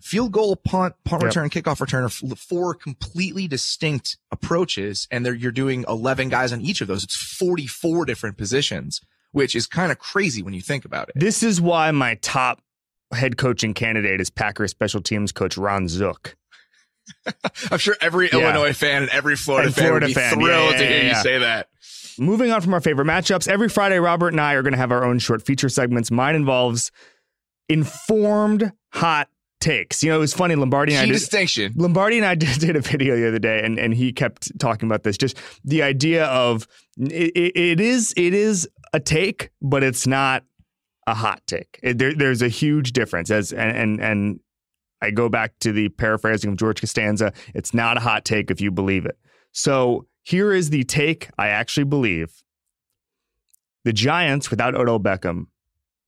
[0.00, 1.28] Field goal, punt, punt yep.
[1.28, 5.06] return, kickoff return are four completely distinct approaches.
[5.10, 7.04] And you're doing 11 guys on each of those.
[7.04, 9.00] It's 44 different positions,
[9.30, 11.14] which is kind of crazy when you think about it.
[11.18, 12.60] This is why my top
[13.12, 16.36] head coaching candidate is Packers special teams coach Ron Zook.
[17.70, 18.38] I'm sure every yeah.
[18.38, 20.34] Illinois fan and every Florida and fan would be fan.
[20.34, 21.68] thrilled yeah, yeah, to hear you say that.
[22.18, 24.92] Moving on from our favorite matchups, every Friday, Robert and I are going to have
[24.92, 26.10] our own short feature segments.
[26.10, 26.90] Mine involves
[27.68, 29.28] informed hot
[29.60, 30.02] takes.
[30.02, 30.54] You know, it was funny.
[30.54, 31.72] Lombardi and Key I did, distinction.
[31.76, 34.88] Lombardi and I did, did a video the other day, and, and he kept talking
[34.88, 35.16] about this.
[35.16, 36.66] Just the idea of
[36.98, 40.44] it, it, is it is a take, but it's not
[41.06, 41.80] a hot take.
[41.82, 43.30] It, there, there's a huge difference.
[43.30, 44.40] As and, and and
[45.00, 47.32] I go back to the paraphrasing of George Costanza.
[47.54, 49.18] It's not a hot take if you believe it.
[49.52, 52.42] So here is the take I actually believe.
[53.84, 55.46] The Giants without Odell Beckham,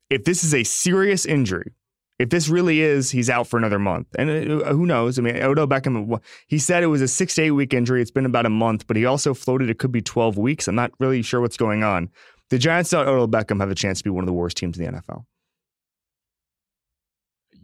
[0.08, 1.72] if this is a serious injury,
[2.18, 4.06] if this really is, he's out for another month.
[4.16, 5.18] And uh, who knows?
[5.18, 8.00] I mean, Odell Beckham, he said it was a six to eight week injury.
[8.00, 10.68] It's been about a month, but he also floated it could be 12 weeks.
[10.68, 12.10] I'm not really sure what's going on.
[12.50, 14.78] The Giants without Odell Beckham have a chance to be one of the worst teams
[14.78, 15.24] in the NFL.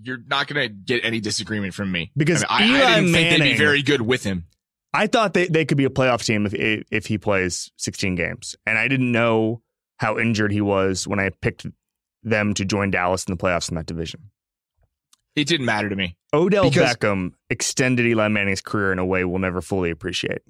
[0.03, 2.11] You're not going to get any disagreement from me.
[2.17, 4.47] Because I, mean, I, I didn't Manning, think they'd be very good with him.
[4.93, 6.55] I thought they, they could be a playoff team if
[6.91, 8.57] if he plays 16 games.
[8.67, 9.63] And I didn't know
[9.99, 11.67] how injured he was when I picked
[12.23, 14.31] them to join Dallas in the playoffs in that division.
[15.37, 16.17] It didn't matter to me.
[16.35, 20.43] Odell because Beckham extended Eli Manning's career in a way we'll never fully appreciate.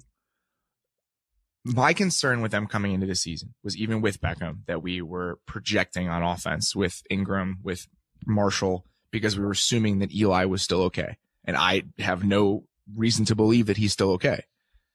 [1.63, 5.39] My concern with them coming into the season was even with Beckham that we were
[5.45, 7.87] projecting on offense with Ingram, with
[8.25, 11.17] Marshall, because we were assuming that Eli was still okay.
[11.45, 12.63] And I have no
[12.95, 14.43] reason to believe that he's still okay.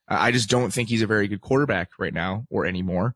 [0.07, 3.15] I just don't think he's a very good quarterback right now or anymore.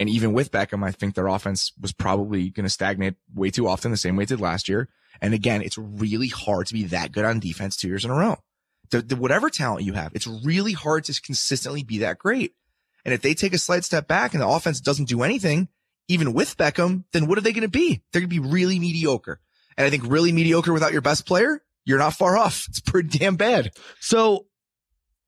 [0.00, 3.68] And even with Beckham, I think their offense was probably going to stagnate way too
[3.68, 4.88] often, the same way it did last year.
[5.20, 8.14] And again, it's really hard to be that good on defense two years in a
[8.14, 8.38] row.
[8.90, 12.54] The, the, whatever talent you have, it's really hard to consistently be that great.
[13.04, 15.68] And if they take a slight step back and the offense doesn't do anything,
[16.08, 18.02] even with Beckham, then what are they going to be?
[18.12, 19.40] They're going to be really mediocre.
[19.76, 22.66] And I think really mediocre without your best player, you're not far off.
[22.68, 23.72] It's pretty damn bad.
[24.00, 24.46] So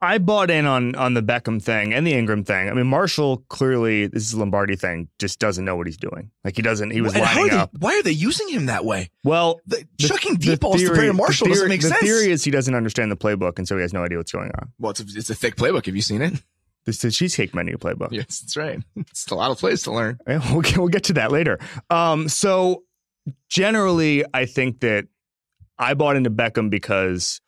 [0.04, 2.68] I bought in on on the Beckham thing and the Ingram thing.
[2.68, 6.30] I mean, Marshall clearly this is Lombardi thing just doesn't know what he's doing.
[6.44, 6.90] Like he doesn't.
[6.90, 7.70] He was and lining they, up.
[7.78, 9.10] Why are they using him that way?
[9.24, 12.00] Well, the, the, chucking deep balls theory, to Brandon Marshall theory, doesn't make the sense.
[12.00, 14.32] The theory is he doesn't understand the playbook, and so he has no idea what's
[14.32, 14.72] going on.
[14.78, 15.86] Well, it's a, it's a thick playbook.
[15.86, 16.34] Have you seen it?
[16.84, 18.08] This is the cheesecake menu playbook.
[18.10, 18.78] Yes, that's right.
[18.96, 20.18] It's a lot of plays to learn.
[20.26, 21.58] We'll get, we'll get to that later.
[21.88, 22.82] Um, so
[23.48, 25.06] generally, I think that
[25.78, 27.40] I bought into Beckham because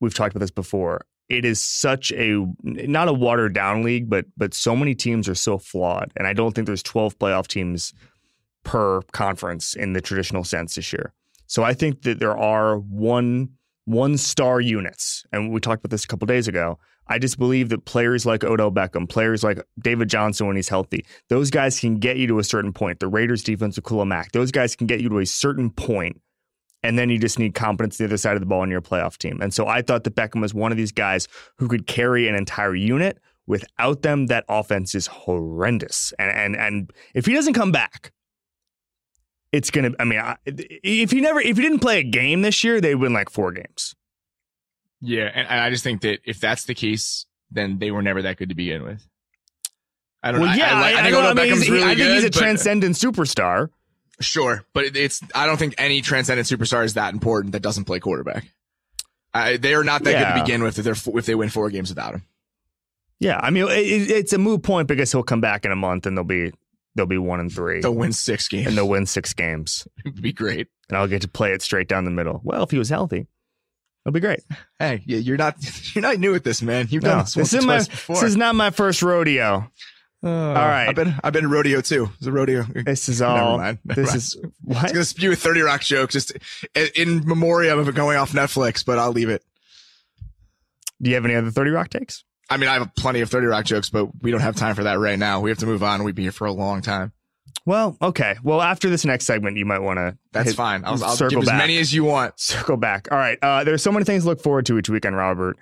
[0.00, 1.06] we've talked about this before.
[1.28, 5.34] It is such a not a watered down league, but but so many teams are
[5.34, 7.92] so flawed, and I don't think there's 12 playoff teams
[8.62, 11.12] per conference in the traditional sense this year.
[11.46, 13.50] So I think that there are one
[13.86, 16.78] one star units, and we talked about this a couple days ago.
[17.08, 21.06] I just believe that players like Odell Beckham, players like David Johnson when he's healthy,
[21.28, 22.98] those guys can get you to a certain point.
[22.98, 26.20] The Raiders defense with Khalil Mack, those guys can get you to a certain point
[26.86, 29.18] and then you just need competence the other side of the ball in your playoff
[29.18, 29.40] team.
[29.42, 32.34] And so I thought that Beckham was one of these guys who could carry an
[32.34, 33.18] entire unit.
[33.48, 36.12] Without them, that offense is horrendous.
[36.18, 38.12] And and and if he doesn't come back,
[39.52, 39.92] it's gonna.
[40.00, 43.12] I mean, if he never, if he didn't play a game this year, they win
[43.12, 43.94] like four games.
[45.00, 48.36] Yeah, and I just think that if that's the case, then they were never that
[48.36, 49.06] good to begin with.
[50.22, 50.56] I don't well, know.
[50.56, 52.36] Yeah, I, I, I, I, think, I, mean, really I think good, he's a but,
[52.36, 53.68] uh, transcendent superstar.
[54.20, 58.00] Sure, but it's I don't think any transcendent superstar is that important that doesn't play
[58.00, 58.46] quarterback.
[59.34, 60.32] They are not that yeah.
[60.32, 62.22] good to begin with if they're if they win four games without him.
[63.20, 66.06] Yeah, I mean it, it's a moot point because he'll come back in a month
[66.06, 66.52] and they'll be
[66.94, 67.80] they'll be one and three.
[67.80, 69.86] They'll win six games and they'll win six games.
[70.06, 72.40] It'd be great, and I'll get to play it straight down the middle.
[72.42, 73.26] Well, if he was healthy,
[74.04, 74.40] it'll be great.
[74.78, 75.56] Hey, yeah, you're not
[75.94, 76.86] you're not new at this, man.
[76.88, 78.16] You've done no, this, this is my, before.
[78.16, 79.70] This is not my first rodeo.
[80.26, 82.10] Uh, all right, I've been I've been to rodeo too.
[82.18, 82.64] It's a rodeo.
[82.64, 83.36] This is all.
[83.36, 83.78] Never mind.
[83.84, 84.16] Never this mind.
[84.18, 84.84] is what?
[84.84, 86.32] It's gonna spew a Thirty Rock joke just
[86.94, 89.42] in memoriam of it going off Netflix, but I'll leave it.
[91.00, 92.24] Do you have any other Thirty Rock takes?
[92.48, 94.84] I mean, I have plenty of Thirty Rock jokes, but we don't have time for
[94.84, 95.40] that right now.
[95.40, 96.02] We have to move on.
[96.04, 97.12] We'd be here for a long time.
[97.64, 98.36] Well, okay.
[98.44, 100.16] Well, after this next segment, you might want to.
[100.32, 100.84] That's hit, fine.
[100.84, 101.54] I'll, I'll circle give back.
[101.54, 102.38] as many as you want.
[102.38, 103.08] Circle back.
[103.10, 103.38] All right.
[103.42, 105.56] Uh, there's so many things to look forward to each weekend, Robert.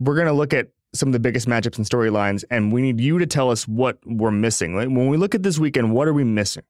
[0.00, 3.18] We're gonna look at some of the biggest matchups and storylines, and we need you
[3.18, 4.74] to tell us what we're missing.
[4.74, 6.64] Like, when we look at this weekend, what are we missing?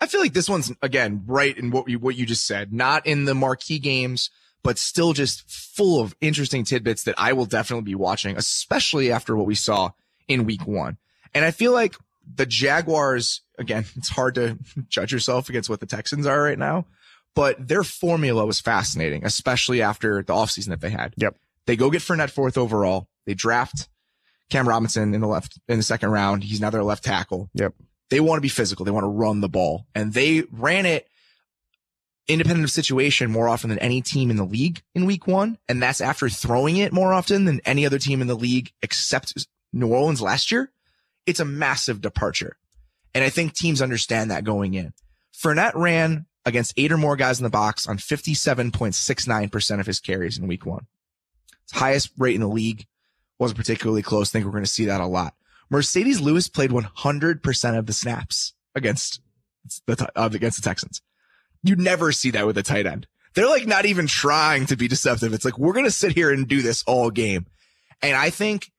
[0.00, 3.06] I feel like this one's again right in what you what you just said, not
[3.06, 4.30] in the marquee games,
[4.62, 9.36] but still just full of interesting tidbits that I will definitely be watching, especially after
[9.36, 9.90] what we saw
[10.28, 10.98] in week one.
[11.34, 11.96] And I feel like
[12.34, 16.86] the Jaguars, again, it's hard to judge yourself against what the Texans are right now,
[17.34, 21.14] but their formula was fascinating, especially after the offseason that they had.
[21.16, 21.36] Yep.
[21.66, 23.08] They go get Fournette fourth overall.
[23.26, 23.88] They draft
[24.50, 26.44] Cam Robinson in the left in the second round.
[26.44, 27.50] He's now their left tackle.
[27.54, 27.74] Yep.
[28.08, 28.84] They want to be physical.
[28.84, 31.08] They want to run the ball, and they ran it
[32.28, 35.58] independent of situation more often than any team in the league in week one.
[35.68, 39.46] And that's after throwing it more often than any other team in the league except
[39.72, 40.70] New Orleans last year.
[41.24, 42.56] it's a massive departure.
[43.14, 44.92] And I think teams understand that going in.
[45.34, 50.38] Fournette ran against eight or more guys in the box on 57.69% of his carries
[50.38, 50.86] in week one.
[51.64, 52.86] It's highest rate in the league.
[53.38, 54.30] Wasn't particularly close.
[54.30, 55.34] I think we're going to see that a lot.
[55.72, 59.20] Marcedes Lewis played 100% of the snaps against
[59.86, 61.02] the, uh, against the Texans.
[61.62, 63.06] You never see that with a tight end.
[63.34, 65.34] They're like not even trying to be deceptive.
[65.34, 67.46] It's like, we're going to sit here and do this all game.
[68.00, 68.70] And I think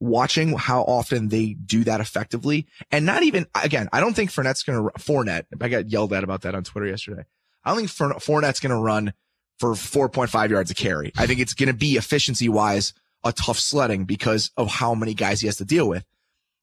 [0.00, 4.62] watching how often they do that effectively and not even, again, I don't think Fournette's
[4.62, 7.24] going to, Fournette, I got yelled at about that on Twitter yesterday.
[7.64, 9.12] I don't think Fournette's going to run
[9.58, 11.12] for 4.5 yards a carry.
[11.18, 12.94] I think it's going to be efficiency wise
[13.24, 16.04] a tough sledding because of how many guys he has to deal with.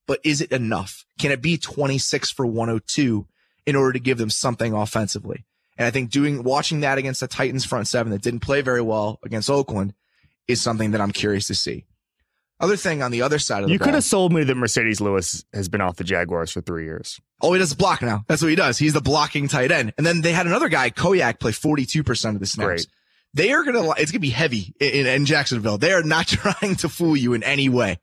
[0.06, 1.04] But is it enough?
[1.18, 3.26] Can it be 26 for 102
[3.66, 5.44] in order to give them something offensively?
[5.76, 8.80] And I think doing, watching that against the Titans front seven that didn't play very
[8.80, 9.94] well against Oakland
[10.48, 11.84] is something that I'm curious to see.
[12.60, 14.56] Other thing on the other side of the you ball, could have sold me that
[14.56, 17.20] Marcedes Lewis has been off the Jaguars for three years.
[17.40, 18.24] Oh, he does block now.
[18.26, 18.78] That's what he does.
[18.78, 19.92] He's the blocking tight end.
[19.96, 22.66] And then they had another guy, Koyack, play 42% of the snaps.
[22.66, 22.86] Great.
[23.34, 25.78] They are going to, it's going to be heavy in, in Jacksonville.
[25.78, 27.98] They are not trying to fool you in any way.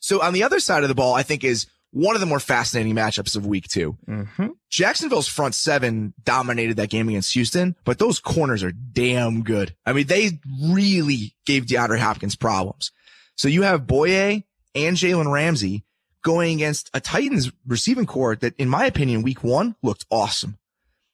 [0.00, 2.40] So on the other side of the ball, I think is one of the more
[2.40, 4.46] fascinating matchups of week 2 mm-hmm.
[4.70, 9.74] Jacksonville's front seven dominated that game against Houston, but those corners are damn good.
[9.84, 12.92] I mean, they really gave DeAndre Hopkins problems.
[13.34, 15.84] So you have Bouye and Jalen Ramsey
[16.22, 20.58] going against a Titans receiving core that, in my opinion, week one looked awesome.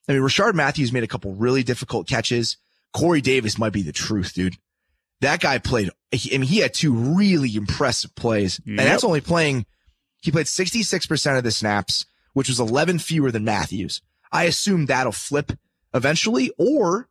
[0.08, 2.58] I mean, Rishard Matthews made a couple really difficult catches.
[2.96, 4.56] Corey Davis might be the truth, dude.
[5.20, 8.78] That guy played, I mean, he had two really impressive plays yep.
[8.78, 9.66] and that's only playing,
[10.22, 14.00] he played 66% of the snaps, which was 11 fewer than Matthews.
[14.32, 15.52] I assume that'll flip
[15.92, 17.10] eventually, or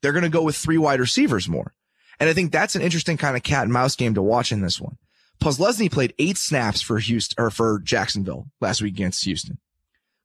[0.00, 1.74] they're going to go with three wide receivers more.
[2.18, 4.62] And I think that's an interesting kind of cat and mouse game to watch in
[4.62, 4.96] this one.
[5.38, 9.58] Posluszny played eight snaps for Houston or for Jacksonville last week against Houston.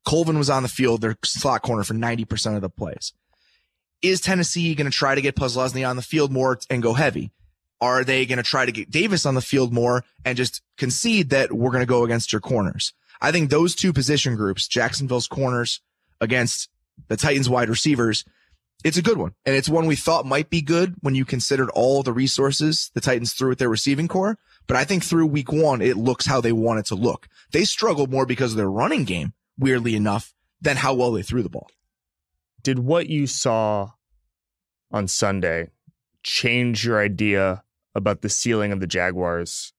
[0.06, 3.12] Colvin was on the field, their slot corner for 90% of the plays.
[4.02, 7.30] Is Tennessee going to try to get Posluszny on the field more and go heavy?
[7.80, 11.30] Are they going to try to get Davis on the field more and just concede
[11.30, 12.92] that we're going to go against your corners?
[13.20, 15.80] I think those two position groups, Jacksonville's corners
[16.20, 16.68] against
[17.08, 18.24] the Titans wide receivers,
[18.84, 19.34] it's a good one.
[19.46, 23.00] And it's one we thought might be good when you considered all the resources the
[23.00, 24.38] Titans threw at their receiving core.
[24.66, 27.28] But I think through week one, it looks how they want it to look.
[27.52, 31.42] They struggled more because of their running game, weirdly enough, than how well they threw
[31.42, 31.70] the ball.
[32.62, 33.90] Did what you saw
[34.90, 35.70] on Sunday
[36.22, 39.72] change your idea about the ceiling of the Jaguars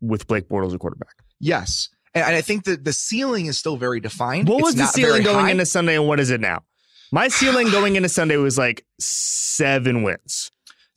[0.00, 1.14] with Blake Bortles a quarterback?
[1.40, 1.88] Yes.
[2.14, 4.48] And I think that the ceiling is still very defined.
[4.48, 5.50] What was it's the ceiling going high.
[5.50, 6.62] into Sunday and what is it now?
[7.10, 10.50] My ceiling going into Sunday was like seven wins,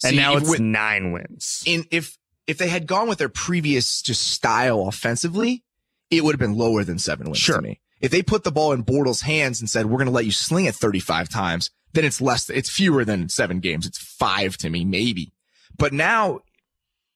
[0.03, 1.63] and See, now it's with, nine wins.
[1.65, 5.63] In if if they had gone with their previous just style offensively,
[6.09, 7.57] it would have been lower than seven wins sure.
[7.57, 7.81] to me.
[7.99, 10.31] If they put the ball in Bortles' hands and said, "We're going to let you
[10.31, 12.49] sling it 35 times," then it's less.
[12.49, 13.85] It's fewer than seven games.
[13.85, 15.31] It's five to me, maybe.
[15.77, 16.41] But now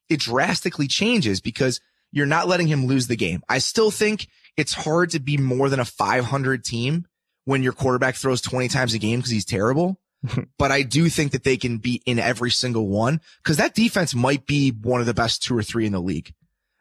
[0.10, 1.80] it drastically changes because
[2.12, 3.42] you're not letting him lose the game.
[3.48, 7.08] I still think it's hard to be more than a 500 team
[7.46, 10.00] when your quarterback throws 20 times a game because he's terrible.
[10.58, 14.14] but I do think that they can be in every single one because that defense
[14.14, 16.34] might be one of the best two or three in the league.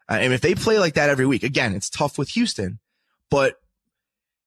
[0.09, 2.81] Uh, and if they play like that every week, again, it's tough with Houston,
[3.31, 3.60] but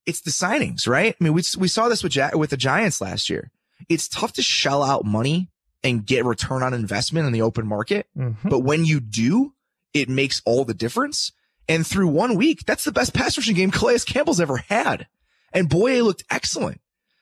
[0.06, 1.16] it's the signings, right?
[1.18, 3.50] I mean, we, we saw this with, with the Giants last year.
[3.88, 5.48] It's tough to shell out money
[5.82, 8.06] and get return on investment in the open market.
[8.16, 8.48] Mm-hmm.
[8.48, 9.52] But when you do,
[9.92, 11.32] it makes all the difference.
[11.68, 15.06] And through one week, that's the best pass rushing game Calais Campbell's ever had.
[15.52, 16.80] And Bouye looked excellent.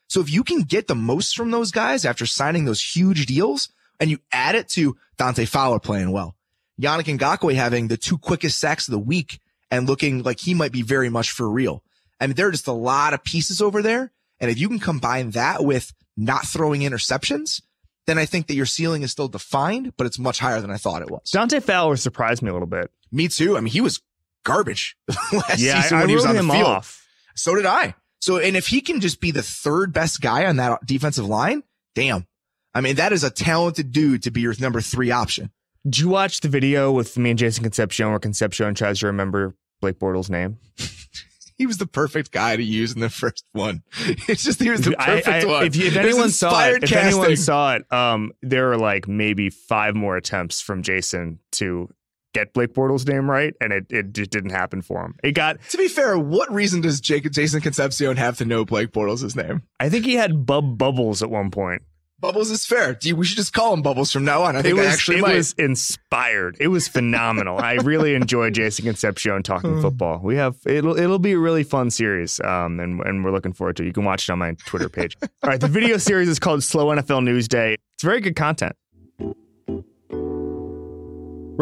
[0.09, 3.71] So if you can get the most from those guys after signing those huge deals
[3.99, 6.35] and you add it to Dante Fowler playing well,
[6.81, 9.40] Yannick Ngakoue having the two quickest sacks of the week
[9.71, 11.83] and looking like he might be very much for real.
[12.22, 14.12] I mean, there are just a lot of pieces over there.
[14.38, 17.61] And if you can combine that with not throwing interceptions,
[18.06, 20.76] then I think that your ceiling is still defined, but it's much higher than I
[20.76, 21.32] thought it was.
[21.32, 22.92] Dante Fowler surprised me a little bit.
[23.11, 23.56] Me too.
[23.56, 24.00] I mean, he was
[24.44, 24.96] garbage
[25.32, 26.68] last yeah, season I, when I he was on the field.
[26.68, 27.04] Off.
[27.35, 27.96] So did I.
[28.20, 31.64] So, and if he can just be the third best guy on that defensive line,
[31.96, 32.29] damn.
[32.73, 35.50] I mean, that is a talented dude to be your number three option.
[35.85, 39.56] Did you watch the video with me and Jason Concepcion where Concepcion tries to remember
[39.81, 40.58] Blake Bortles' name?
[41.63, 43.85] he was the perfect guy to use in the first one.
[44.29, 45.67] It's just he was the perfect I, I, one.
[45.67, 49.94] If, if anyone saw it, if anyone saw it, um, there were like maybe five
[49.94, 51.88] more attempts from Jason to
[52.35, 55.15] get Blake Bortles' name right, and it, it just didn't happen for him.
[55.23, 56.19] It got to be fair.
[56.19, 59.63] What reason does Jake, Jason Concepcion have to know Blake Bortles' name?
[59.79, 61.83] I think he had Bub Bubbles at one point.
[62.23, 62.96] Bubbles is fair.
[63.14, 64.56] We should just call him Bubbles from now on.
[64.56, 65.35] I think it was, I actually it might.
[65.37, 66.56] was inspired.
[66.60, 67.58] It was phenomenal.
[67.58, 69.81] I really enjoyed Jason Concepcion talking Hmm.
[69.83, 70.20] football.
[70.23, 73.77] We have it'll it'll be a really fun series, um, and and we're looking forward
[73.77, 73.83] to.
[73.83, 73.87] it.
[73.87, 75.16] You can watch it on my Twitter page.
[75.23, 77.75] All right, the video series is called Slow NFL News Day.
[77.96, 78.75] It's very good content.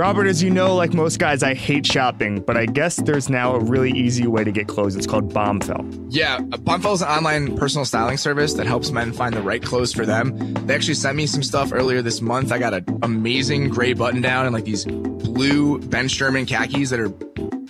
[0.00, 3.54] Robert, as you know, like most guys, I hate shopping, but I guess there's now
[3.54, 4.96] a really easy way to get clothes.
[4.96, 6.06] It's called Bombfell.
[6.08, 9.62] Yeah, uh, Bombfell is an online personal styling service that helps men find the right
[9.62, 10.54] clothes for them.
[10.66, 12.50] They actually sent me some stuff earlier this month.
[12.50, 16.98] I got an amazing gray button down and like these blue Ben Sherman khakis that
[16.98, 17.12] are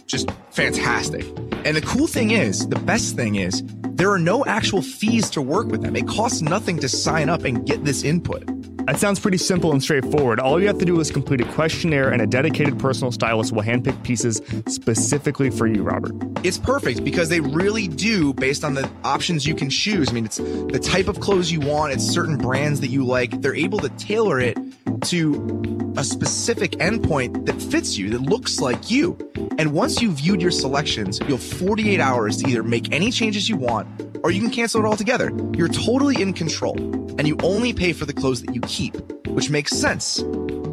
[0.07, 1.27] just fantastic.
[1.65, 3.65] And the cool thing is, the best thing is,
[4.01, 5.97] there are no actual fees to work with them.
[5.97, 8.45] It costs nothing to sign up and get this input.
[8.91, 10.41] That sounds pretty simple and straightforward.
[10.41, 13.63] All you have to do is complete a questionnaire, and a dedicated personal stylist will
[13.63, 16.13] handpick pieces specifically for you, Robert.
[16.43, 20.09] It's perfect because they really do based on the options you can choose.
[20.09, 23.41] I mean, it's the type of clothes you want, it's certain brands that you like.
[23.41, 24.59] They're able to tailor it
[25.03, 29.17] to a specific endpoint that fits you, that looks like you.
[29.57, 33.49] And once you've viewed your selections, you'll have 48 hours to either make any changes
[33.49, 33.87] you want
[34.25, 35.31] or you can cancel it altogether.
[35.55, 36.77] You're totally in control
[37.21, 38.80] and you only pay for the clothes that you keep,
[39.29, 40.23] which makes sense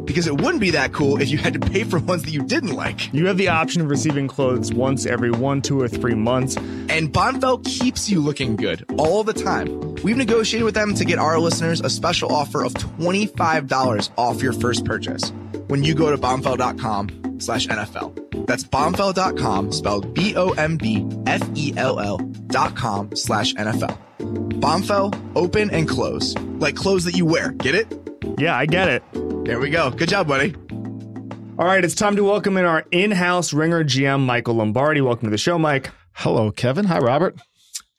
[0.08, 2.42] because it wouldn't be that cool if you had to pay for ones that you
[2.42, 3.12] didn't like.
[3.12, 6.56] You have the option of receiving clothes once every one, two, or three months.
[6.56, 9.96] And Bombfell keeps you looking good all the time.
[9.96, 14.54] We've negotiated with them to get our listeners a special offer of $25 off your
[14.54, 15.30] first purchase
[15.66, 18.46] when you go to bombfell.com slash NFL.
[18.46, 23.98] That's bombfell.com, spelled B-O-M-B-F-E-L-L dot com slash NFL.
[24.18, 26.36] Bombfell, open and close.
[26.58, 27.52] Like clothes that you wear.
[27.52, 27.86] Get it?
[28.38, 29.02] Yeah, I get it.
[29.44, 29.90] There we go.
[29.90, 30.54] Good job, buddy.
[31.58, 35.00] All right, it's time to welcome in our in house ringer GM, Michael Lombardi.
[35.00, 35.90] Welcome to the show, Mike.
[36.12, 36.84] Hello, Kevin.
[36.84, 37.36] Hi, Robert.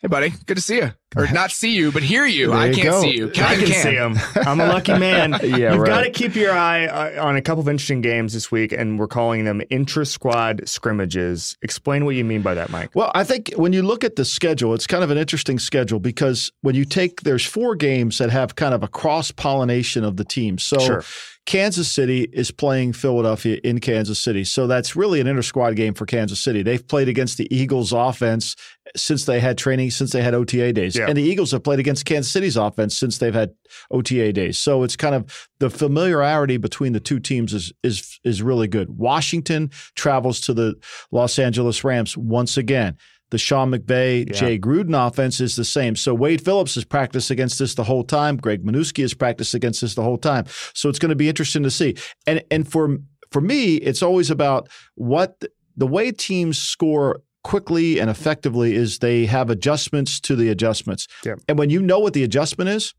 [0.02, 0.32] Hey, buddy.
[0.45, 0.93] Good to see you.
[1.18, 2.47] Or not see you, but hear you.
[2.47, 3.02] There I you can't go.
[3.02, 3.28] see you.
[3.28, 4.16] I Kevin can see him.
[4.47, 5.38] I'm a lucky man.
[5.43, 8.50] Yeah, You've got to keep your eye uh, on a couple of interesting games this
[8.50, 11.58] week, and we're calling them intra squad scrimmages.
[11.62, 12.91] Explain what you mean by that, Mike.
[12.93, 16.00] Well, I think when you look at the schedule, it's kind of an interesting schedule
[16.00, 20.16] because when you take, there's four games that have kind of a cross pollination of
[20.16, 20.64] the teams.
[20.64, 21.04] So Sure.
[21.45, 24.43] Kansas City is playing Philadelphia in Kansas City.
[24.43, 26.62] So that's really an inter squad game for Kansas City.
[26.62, 28.56] They've played against the Eagles offense
[28.96, 30.96] since they had training, since they had OTA days.
[30.96, 31.08] Yeah.
[31.08, 33.52] And the Eagles have played against Kansas City's offense since they've had
[33.92, 34.58] OTA days.
[34.58, 38.90] So it's kind of the familiarity between the two teams is is is really good.
[38.98, 40.76] Washington travels to the
[41.12, 42.98] Los Angeles Rams once again.
[43.32, 44.34] The Sean McVay, Yeah.
[44.34, 45.96] Jay Gruden offense is the same.
[45.96, 48.38] So Wade Phillips has practiced against this the whole time.
[48.38, 50.46] Greg Manusky has practiced against this the whole time.
[50.74, 51.96] So it's going to be interesting to see.
[52.26, 52.98] And and for
[53.32, 55.44] for me, it's always about what
[55.78, 61.08] the way teams score quickly and effectively is they have adjustments to the adjustments.
[61.24, 61.36] Yeah.
[61.48, 62.94] And when you know what the adjustment is,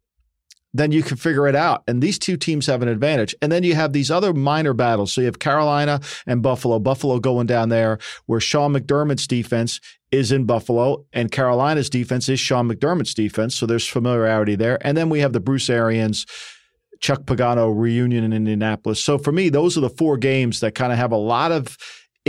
[0.73, 1.83] then you can figure it out.
[1.89, 3.35] And these two teams have an advantage.
[3.43, 5.13] And then you have these other minor battles.
[5.13, 6.79] So you have Carolina and Buffalo.
[6.79, 9.81] Buffalo going down there where Sean McDermott's defense
[10.13, 13.57] is in Buffalo and Carolina's defense is Sean McDermott's defense.
[13.57, 14.79] So there's familiarity there.
[14.87, 16.25] And then we have the Bruce Arians,
[17.01, 19.03] Chuck Pagano reunion in Indianapolis.
[19.03, 21.77] So for me, those are the four games that kind of have a lot of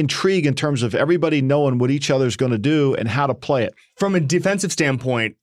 [0.01, 3.33] intrigue in terms of everybody knowing what each other's going to do and how to
[3.33, 3.73] play it.
[3.95, 5.37] From a defensive standpoint,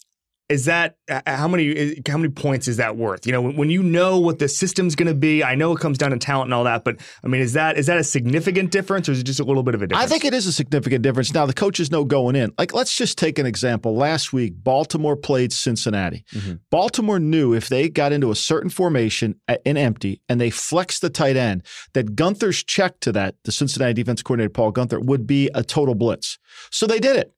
[0.49, 3.27] is that uh, how many how many points is that worth?
[3.27, 5.99] You know, when, you know what the system's going to be, I know it comes
[5.99, 8.71] down to talent and all that, but I mean, is that is that a significant
[8.71, 10.05] difference, or is it just a little bit of a difference?
[10.05, 11.35] I think it is a significant difference.
[11.35, 12.53] Now, the coaches know going in.
[12.59, 13.95] Like, let's just take an example.
[13.95, 16.25] Last week, Baltimore played Cincinnati.
[16.35, 16.61] Mhm.
[16.71, 21.03] Baltimore knew if they got into a certain formation at- in empty and they flexed
[21.03, 25.27] the tight end, that Guenther's check to that, the Cincinnati defense coordinator, Paul Guenther, would
[25.27, 26.39] be a total blitz.
[26.71, 27.33] So they did it.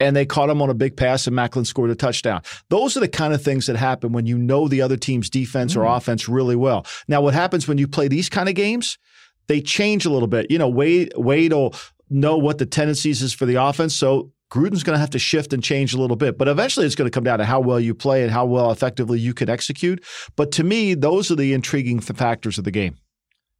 [0.00, 2.40] And they caught him on a big pass, and Maclin scored a touchdown.
[2.70, 5.76] Those are the kind of things that happen when you know the other team's defense
[5.76, 5.96] or mm.
[5.96, 6.86] offense really well.
[7.06, 8.98] Now, what happens when you play these kind of games?
[9.46, 10.50] They change a little bit.
[10.50, 11.74] You know, Wade Wade will
[12.08, 13.94] know what the tendencies is for the offense.
[13.94, 16.36] So Gruden's going to have to shift and change a little bit.
[16.36, 18.70] But eventually it's going to come down to how well you play and how well
[18.70, 20.04] effectively you can execute.
[20.36, 22.96] But to me, those are the intriguing factors of the game.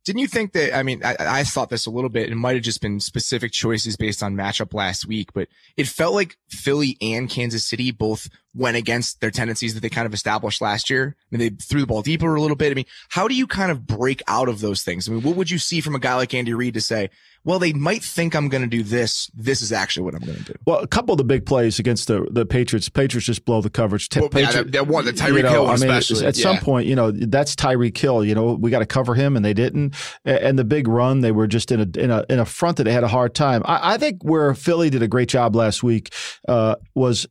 [0.04, 0.74] Didn't you think that?
[0.74, 2.30] I mean, I, I thought this a little bit.
[2.30, 6.14] It might have just been specific choices based on matchup last week, but it felt
[6.14, 10.60] like Philly and Kansas City both went against their tendencies that they kind of established
[10.60, 11.14] last year.
[11.20, 12.72] I mean, they threw the ball deeper a little bit.
[12.72, 15.08] I mean, how do you kind of break out of those things?
[15.08, 17.10] I mean, what would you see from a guy like Andy Reid to say,
[17.42, 19.30] well, they might think I'm going to do this.
[19.34, 20.54] This is actually what I'm going to do.
[20.66, 22.90] Well, a couple of the big plays against the the Patriots.
[22.90, 24.08] Patriots just blow the coverage.
[24.14, 26.58] Well, yeah, that- that one, the Tyreek you know, Hill I mean, especially, At some
[26.58, 28.24] point, you know, that's Tyreek Hill.
[28.24, 29.94] You know, we got to cover him, and they didn't.
[30.24, 32.84] And the big run, they were just in a in a in a front that
[32.84, 33.62] they had a hard time.
[33.64, 36.12] I, I think where Philly did a great job last week
[36.46, 37.26] uh, was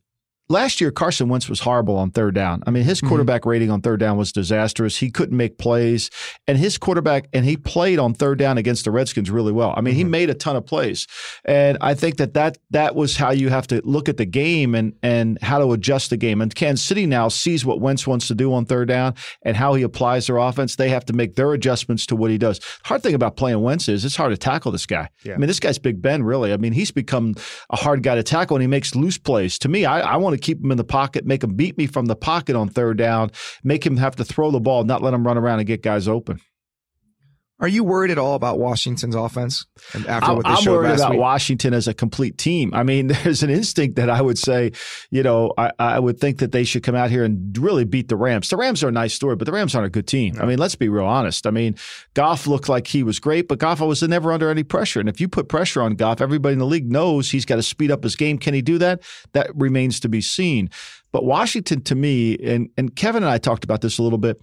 [0.50, 2.62] last year Carson Wentz was horrible on third down.
[2.66, 3.50] I mean, his quarterback mm-hmm.
[3.50, 4.98] rating on third down was disastrous.
[4.98, 6.10] He couldn't make plays,
[6.46, 9.72] and his quarterback and he played on third down against the Redskins really well.
[9.76, 9.98] I mean, mm-hmm.
[9.98, 11.06] he made a ton of plays,
[11.44, 14.74] and I think that that that was how you have to look at the game
[14.74, 16.40] and and how to adjust the game.
[16.40, 19.74] And Kansas City now sees what Wentz wants to do on third down and how
[19.74, 20.76] he applies their offense.
[20.76, 22.60] They have to make their adjustments to what he does.
[22.84, 25.08] Hard thing about playing Wentz is it's hard to tackle this guy.
[25.22, 25.34] Yeah.
[25.34, 26.52] I mean, this guy's Big Ben, really.
[26.52, 27.34] I mean, he's become
[27.70, 29.58] a hard guy to tackle, and he makes loose plays.
[29.60, 31.86] To me, I, I want to keep him in the pocket, make him beat me
[31.86, 33.30] from the pocket on third down,
[33.62, 36.08] make him have to throw the ball, not let him run around and get guys
[36.08, 36.40] open.
[37.60, 39.66] Are you worried at all about Washington's offense
[40.08, 41.20] after what they I'm showed worried about week?
[41.20, 42.72] Washington as a complete team.
[42.72, 44.72] I mean, there's an instinct that I would say,
[45.10, 48.08] you know, I, I, would think that they should come out here and really beat
[48.08, 48.48] the Rams.
[48.48, 50.36] The Rams are a nice story, but the Rams aren't a good team.
[50.36, 50.42] No.
[50.42, 51.46] I mean, let's be real honest.
[51.46, 51.76] I mean,
[52.14, 55.00] Goff looked like he was great, but Goff was never under any pressure.
[55.00, 57.62] And if you put pressure on Goff, everybody in the league knows he's got to
[57.62, 58.38] speed up his game.
[58.38, 59.02] Can he do that?
[59.32, 60.70] That remains to be seen.
[61.12, 64.40] But Washington, to me, and, and Kevin and I talked about this a little bit,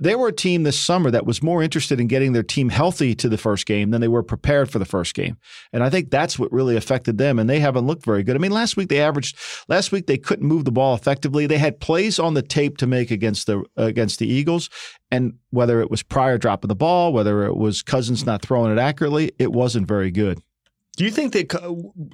[0.00, 3.14] they were a team this summer that was more interested in getting their team healthy
[3.16, 5.38] to the first game than they were prepared for the first game.
[5.72, 7.38] And I think that's what really affected them.
[7.38, 8.36] And they haven't looked very good.
[8.36, 11.46] I mean, last week they averaged, last week they couldn't move the ball effectively.
[11.46, 14.68] They had plays on the tape to make against the, against the Eagles.
[15.10, 18.78] And whether it was Pryor dropping the ball, whether it was Cousins not throwing it
[18.78, 20.38] accurately, it wasn't very good.
[20.96, 21.48] Do you think that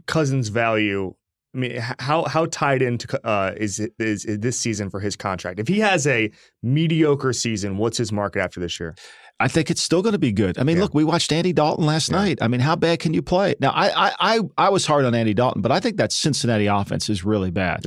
[0.07, 1.15] Cousins' value
[1.57, 5.59] I mean, how how tied into uh, is, is is this season for his contract?
[5.59, 6.31] If he has a
[6.63, 8.95] mediocre season, what's his market after this year?
[9.41, 10.59] I think it's still going to be good.
[10.59, 10.85] I mean, yeah.
[10.85, 12.17] look, we watched Andy Dalton last yeah.
[12.17, 12.39] night.
[12.41, 13.55] I mean, how bad can you play?
[13.59, 17.09] Now, I, I I was hard on Andy Dalton, but I think that Cincinnati offense
[17.09, 17.87] is really bad.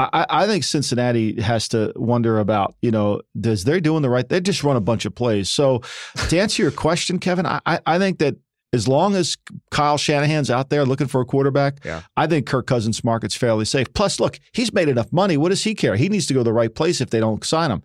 [0.00, 4.28] I, I, think Cincinnati has to wonder about, you know, does they're doing the right?
[4.28, 5.48] They just run a bunch of plays.
[5.48, 5.82] So,
[6.28, 8.34] to answer your question, Kevin, I, I think that
[8.72, 9.36] as long as
[9.70, 12.02] Kyle Shanahan's out there looking for a quarterback, yeah.
[12.16, 13.92] I think Kirk Cousins' market's fairly safe.
[13.92, 15.36] Plus, look, he's made enough money.
[15.36, 15.96] What does he care?
[15.96, 17.82] He needs to go to the right place if they don't sign him.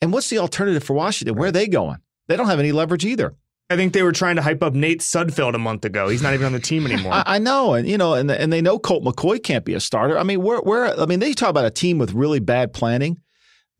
[0.00, 1.36] And what's the alternative for Washington?
[1.36, 1.98] Where are they going?
[2.28, 3.34] They don't have any leverage either.
[3.68, 6.08] I think they were trying to hype up Nate Sudfeld a month ago.
[6.08, 7.12] He's not even on the team anymore.
[7.14, 9.80] I, I, know, and you know, and and they know Colt McCoy can't be a
[9.80, 10.18] starter.
[10.18, 13.18] I mean, where where I mean, they talk about a team with really bad planning.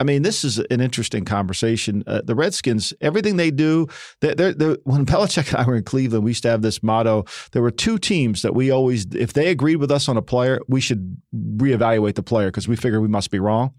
[0.01, 2.03] I mean, this is an interesting conversation.
[2.07, 3.87] Uh, the Redskins, everything they do,
[4.21, 7.27] they're, they're, when Belichick and I were in Cleveland, we used to have this motto.
[7.53, 10.61] There were two teams that we always, if they agreed with us on a player,
[10.69, 13.75] we should reevaluate the player because we figure we must be wrong.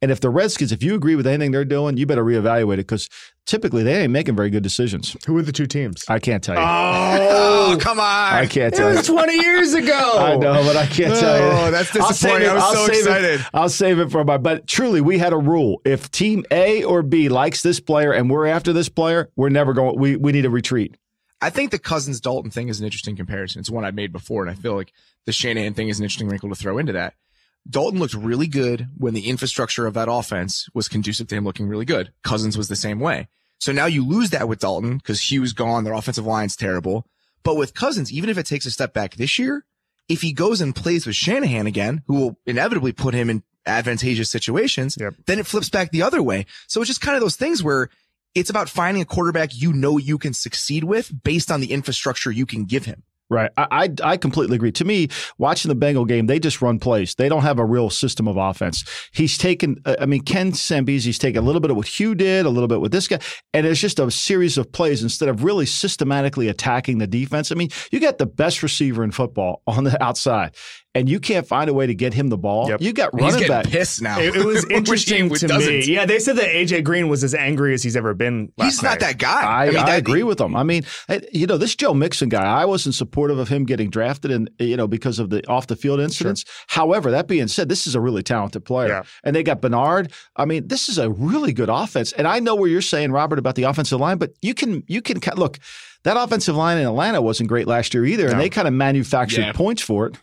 [0.00, 2.88] And if the Redskins, if you agree with anything they're doing, you better reevaluate it
[2.88, 3.08] because
[3.46, 5.16] typically they ain't making very good decisions.
[5.26, 6.04] Who are the two teams?
[6.08, 6.60] I can't tell you.
[6.60, 8.04] Oh, oh come on!
[8.04, 8.94] I can't tell you.
[8.94, 10.14] It was twenty years ago.
[10.18, 11.44] I know, but I can't tell you.
[11.44, 12.48] Oh, that's disappointing.
[12.48, 13.40] I was I'll so excited.
[13.40, 14.36] It, I'll save it for my.
[14.36, 18.28] But truly, we had a rule: if Team A or B likes this player and
[18.28, 19.98] we're after this player, we're never going.
[19.98, 20.96] We we need to retreat.
[21.40, 23.60] I think the Cousins Dalton thing is an interesting comparison.
[23.60, 24.92] It's one I've made before, and I feel like
[25.26, 27.14] the Shanahan thing is an interesting wrinkle to throw into that.
[27.68, 31.68] Dalton looked really good when the infrastructure of that offense was conducive to him looking
[31.68, 32.12] really good.
[32.22, 33.28] Cousins was the same way.
[33.58, 35.84] So now you lose that with Dalton because Hugh's gone.
[35.84, 37.06] Their offensive line's terrible.
[37.42, 39.64] But with Cousins, even if it takes a step back this year,
[40.08, 44.30] if he goes and plays with Shanahan again, who will inevitably put him in advantageous
[44.30, 45.14] situations, yep.
[45.26, 46.46] then it flips back the other way.
[46.68, 47.88] So it's just kind of those things where
[48.34, 52.30] it's about finding a quarterback you know you can succeed with based on the infrastructure
[52.30, 53.02] you can give him.
[53.28, 53.50] Right.
[53.56, 54.70] I, I, I completely agree.
[54.72, 57.16] To me, watching the Bengal game, they just run plays.
[57.16, 58.84] They don't have a real system of offense.
[59.12, 62.46] He's taken, uh, I mean, Ken Zampese's taken a little bit of what Hugh did,
[62.46, 63.18] a little bit with this guy,
[63.52, 67.50] and it's just a series of plays instead of really systematically attacking the defense.
[67.50, 70.54] I mean, you got the best receiver in football on the outside
[70.96, 72.80] and you can't find a way to get him the ball, yep.
[72.80, 73.66] you got running He's back.
[73.66, 74.18] pissed now.
[74.18, 75.84] It, it was interesting to me.
[75.84, 78.52] Yeah, they said that AJ Green was as angry as he's ever been.
[78.56, 79.00] he's not night.
[79.00, 79.42] that guy.
[79.42, 80.56] I, I, mean, I agree with him.
[80.56, 80.84] I mean,
[81.32, 84.76] you know, this Joe Mixon guy, I wasn't supportive of him getting drafted, and you
[84.76, 86.44] know, because of the off the field incidents.
[86.46, 86.64] Sure.
[86.68, 89.02] However, that being said, this is a really talented player, yeah.
[89.22, 90.12] and they got Bernard.
[90.36, 93.38] I mean, this is a really good offense, and I know where you're saying, Robert,
[93.38, 95.58] about the offensive line, but you can you can look.
[96.04, 98.32] That offensive line in Atlanta wasn't great last year either, no.
[98.32, 99.52] and they kind of manufactured yeah.
[99.52, 100.16] points for it.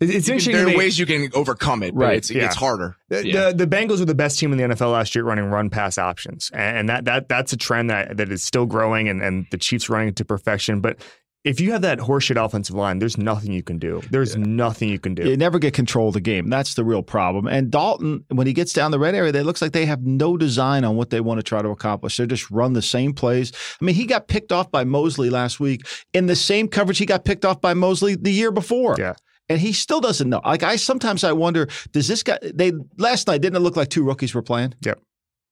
[0.00, 0.54] It's interesting.
[0.54, 2.16] There are ways you can overcome it, right?
[2.16, 2.46] It's, yeah.
[2.46, 2.96] it's harder.
[3.08, 3.46] The, yeah.
[3.52, 5.98] the, the Bengals were the best team in the NFL last year running run pass
[5.98, 9.58] options, and that that that's a trend that that is still growing, and and the
[9.58, 10.80] Chiefs running it to perfection.
[10.80, 11.02] But
[11.44, 14.02] if you have that horseshit offensive line, there's nothing you can do.
[14.10, 14.44] There's yeah.
[14.46, 15.28] nothing you can do.
[15.28, 16.50] You never get control of the game.
[16.50, 17.46] That's the real problem.
[17.46, 20.36] And Dalton, when he gets down the red area, it looks like they have no
[20.36, 22.16] design on what they want to try to accomplish.
[22.18, 23.52] They just run the same plays.
[23.80, 27.06] I mean, he got picked off by Mosley last week in the same coverage he
[27.06, 28.96] got picked off by Mosley the year before.
[28.98, 29.14] Yeah
[29.50, 30.40] and he still doesn't know.
[30.44, 32.38] Like I sometimes I wonder, does this guy?
[32.42, 34.74] They last night didn't it look like two rookies were playing?
[34.82, 35.00] Yep.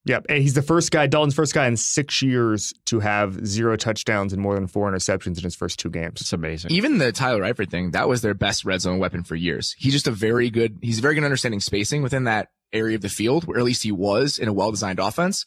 [0.05, 0.27] Yep.
[0.31, 4.33] And he's the first guy, Dalton's first guy in six years to have zero touchdowns
[4.33, 6.23] and more than four interceptions in his first two games.
[6.23, 6.71] It's amazing.
[6.71, 9.75] Even the Tyler Eifert thing, that was their best red zone weapon for years.
[9.77, 13.11] He's just a very good, he's very good understanding spacing within that area of the
[13.11, 15.45] field, or at least he was in a well-designed offense.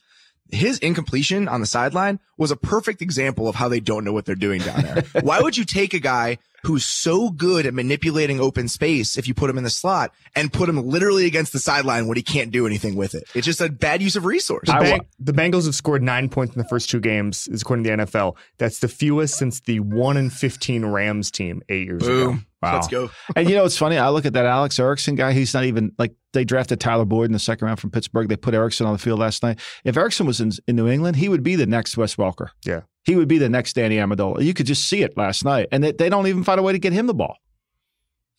[0.51, 4.25] His incompletion on the sideline was a perfect example of how they don't know what
[4.25, 5.03] they're doing down there.
[5.21, 9.33] Why would you take a guy who's so good at manipulating open space if you
[9.33, 12.51] put him in the slot and put him literally against the sideline when he can't
[12.51, 13.23] do anything with it?
[13.33, 14.67] It's just a bad use of resource.
[14.67, 17.83] The, Bang- the Bengals have scored nine points in the first two games, is according
[17.85, 18.35] to the NFL.
[18.57, 22.29] That's the fewest since the one in fifteen Rams team eight years Boom.
[22.29, 22.39] ago.
[22.61, 22.75] Wow.
[22.75, 23.09] Let's go.
[23.35, 23.97] and you know, it's funny.
[23.97, 25.33] I look at that Alex Erickson guy.
[25.33, 28.29] He's not even like they drafted Tyler Boyd in the second round from Pittsburgh.
[28.29, 29.59] They put Erickson on the field last night.
[29.83, 32.49] If Erickson was in, in New England, he would be the next Wes Welker.
[32.63, 32.81] Yeah.
[33.03, 34.43] He would be the next Danny Amendola.
[34.43, 35.67] You could just see it last night.
[35.71, 37.37] And they, they don't even find a way to get him the ball.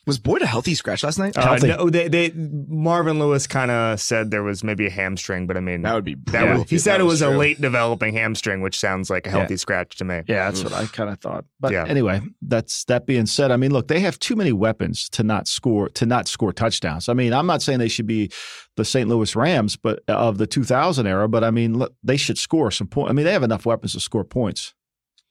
[0.04, 1.36] Was Boyd a healthy scratch last night?
[1.36, 1.68] Uh, Healthy.
[1.68, 5.60] no, they, they Marvin Lewis kind of said there was maybe a hamstring, but I
[5.60, 8.62] mean That would be that was- he said that it was a late developing hamstring,
[8.62, 10.22] which sounds like a healthy scratch to me.
[10.26, 11.44] Yeah, that's what I kind of thought.
[11.60, 11.84] But Yeah.
[11.86, 15.46] anyway, that's that being said, I mean, look, they have too many weapons to not
[15.46, 17.08] score to not score touchdowns.
[17.08, 18.32] I mean, I'm not saying they should be
[18.76, 19.08] the St.
[19.08, 22.88] Louis Rams, but of the 2000 era, but I mean, look, they should score some
[22.88, 23.10] points.
[23.10, 24.74] I mean, they have enough weapons to score points.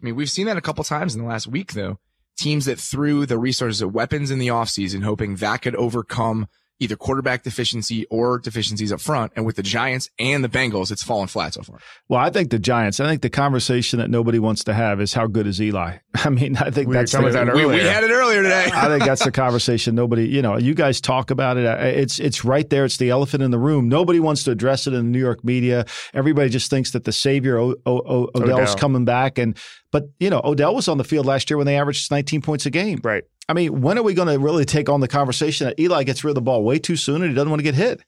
[0.01, 1.99] I mean, we've seen that a couple times in the last week, though.
[2.37, 6.47] Teams that threw the resources of weapons in the offseason, hoping that could overcome
[6.79, 9.31] either quarterback deficiency or deficiencies up front.
[9.35, 11.77] And with the Giants and the Bengals, it's fallen flat so far.
[12.09, 12.99] Well, I think the Giants.
[12.99, 15.97] I think the conversation that nobody wants to have is how good is Eli.
[16.15, 18.41] I mean, I think We were that's the, about that We, we had it earlier
[18.41, 18.71] today.
[18.73, 19.93] I think that's the conversation.
[19.93, 21.67] Nobody, you know, you guys talk about it.
[21.67, 22.85] Uh, It's it's right there.
[22.85, 23.87] It's the elephant in the room.
[23.87, 25.85] Nobody wants to address it in the New York media.
[26.15, 28.75] Everybody just thinks that the savior o- o- o- Odell's Odell.
[28.77, 29.55] coming back, and
[29.91, 32.65] but you know, Odell was on the field last year when they averaged 19 points
[32.65, 32.99] a game.
[33.03, 33.23] Right.
[33.49, 36.23] I mean, when are we going to really take on the conversation that Eli gets
[36.23, 38.01] rid of the ball way too soon and he doesn't want to get hit?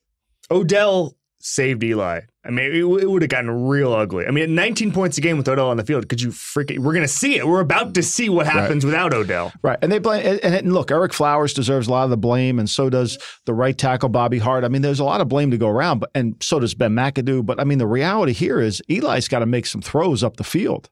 [0.49, 2.21] Odell saved Eli.
[2.45, 4.25] I mean, it, it would have gotten real ugly.
[4.25, 6.07] I mean, 19 points a game with Odell on the field.
[6.09, 6.79] Could you freaking?
[6.79, 7.47] We're going to see it.
[7.47, 9.53] We're about to see what happens without Odell.
[9.61, 9.77] Right.
[9.81, 12.69] And they blame, and, and look, Ereck Flowers deserves a lot of the blame, and
[12.69, 14.63] so does the right tackle, Bobby Hart.
[14.63, 16.91] I mean, there's a lot of blame to go around, but and so does Ben
[16.91, 17.45] McAdoo.
[17.45, 20.43] But I mean, the reality here is Eli's got to make some throws up the
[20.43, 20.89] field.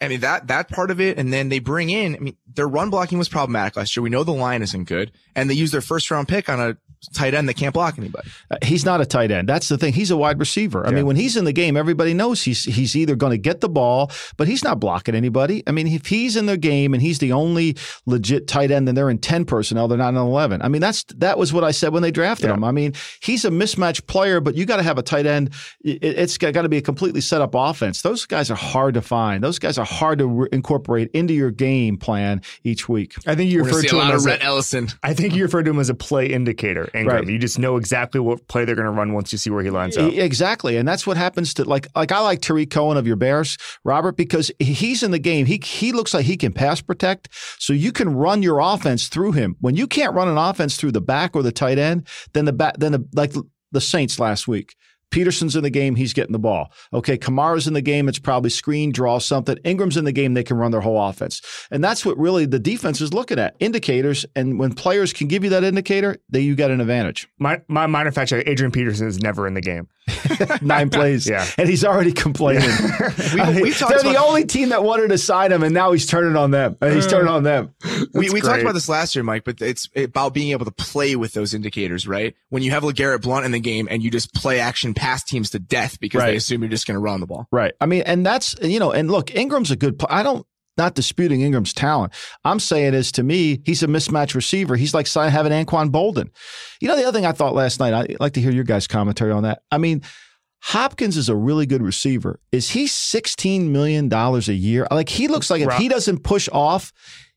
[0.00, 1.18] I mean, that, that part of it.
[1.18, 4.02] And then they bring in, I mean, their run blocking was problematic last year.
[4.02, 6.76] We know the line isn't good and they use their first round pick on a
[7.14, 8.28] tight end that can't block anybody.
[8.50, 9.48] Uh, he's not a tight end.
[9.48, 9.92] That's the thing.
[9.92, 10.86] He's a wide receiver.
[10.86, 10.96] I Yeah.
[10.96, 13.68] mean, when he's in the game, everybody knows he's he's either going to get the
[13.68, 15.62] ball, but he's not blocking anybody.
[15.66, 17.76] I mean, if he's in the game and he's the only
[18.06, 19.88] legit tight end, then they're in ten personnel.
[19.88, 20.62] They're not in eleven.
[20.62, 22.54] I mean, that's that was what I said when they drafted Yeah.
[22.54, 22.64] him.
[22.64, 25.50] I mean, he's a mismatched player, but you got to have a tight end.
[25.84, 28.02] It, it's got to be a completely set up offense.
[28.02, 29.42] Those guys are hard to find.
[29.42, 33.14] Those guys are hard to re- incorporate into your game plan each week.
[33.26, 34.88] I think you We're referred to see to him of as a, Ellison.
[35.02, 36.88] I think you referred to him as a play indicator.
[36.94, 37.06] Engram.
[37.06, 37.28] Right.
[37.28, 39.70] You just know exactly what play they're going to run once you see where he
[39.70, 40.12] lines up.
[40.12, 43.58] Exactly, and that's what happens to like like I like Tarik Cohen of your Bears,
[43.84, 45.46] Robert, because he's in the game.
[45.46, 47.28] He he looks like he can pass protect,
[47.58, 49.56] so you can run your offense through him.
[49.60, 52.52] When you can't run an offense through the back or the tight end, then the
[52.52, 53.32] back then the, like
[53.72, 54.76] the Saints last week.
[55.12, 56.72] Peterson's in the game, he's getting the ball.
[56.92, 59.56] Okay, Kamara's in the game, it's probably screen, draw something.
[59.62, 61.40] Ingram's in the game, they can run their whole offense.
[61.70, 64.26] And that's what really the defense is looking at indicators.
[64.34, 67.28] And when players can give you that indicator, then you got an advantage.
[67.38, 69.88] My my minor fact check: Adrian Peterson is never in the game.
[70.62, 71.28] nine plays.
[71.28, 71.46] Yeah.
[71.58, 72.70] And he's already complaining.
[73.34, 75.62] We, I mean, we talked they're about, the only team that wanted to sign him,
[75.62, 76.76] and now he's turning on them.
[76.80, 77.74] And he's turning on them.
[78.14, 81.16] we, we talked about this last year, Mike, but it's about being able to play
[81.16, 82.34] with those indicators, right?
[82.48, 85.50] When you have LeGarrette Blunt in the game and you just play action pass teams
[85.50, 86.30] to death because Right.
[86.30, 87.46] they assume you're just going to run the ball.
[87.50, 87.72] Right.
[87.80, 90.00] I mean, and that's, you know, and look, Engram's a good.
[90.08, 90.46] I don't,
[90.78, 92.12] not disputing Engram's talent.
[92.44, 94.76] I'm saying is to me, he's a mismatch receiver.
[94.76, 96.30] He's like si- having Anquan Boldin.
[96.80, 98.86] You know, the other thing I thought last night, I'd like to hear your guys'
[98.86, 99.62] commentary on that.
[99.70, 100.02] I mean,
[100.62, 102.38] Hopkins is a really good receiver.
[102.52, 104.86] Is he $16 million a year?
[104.90, 106.92] Like, he looks like if he doesn't push off,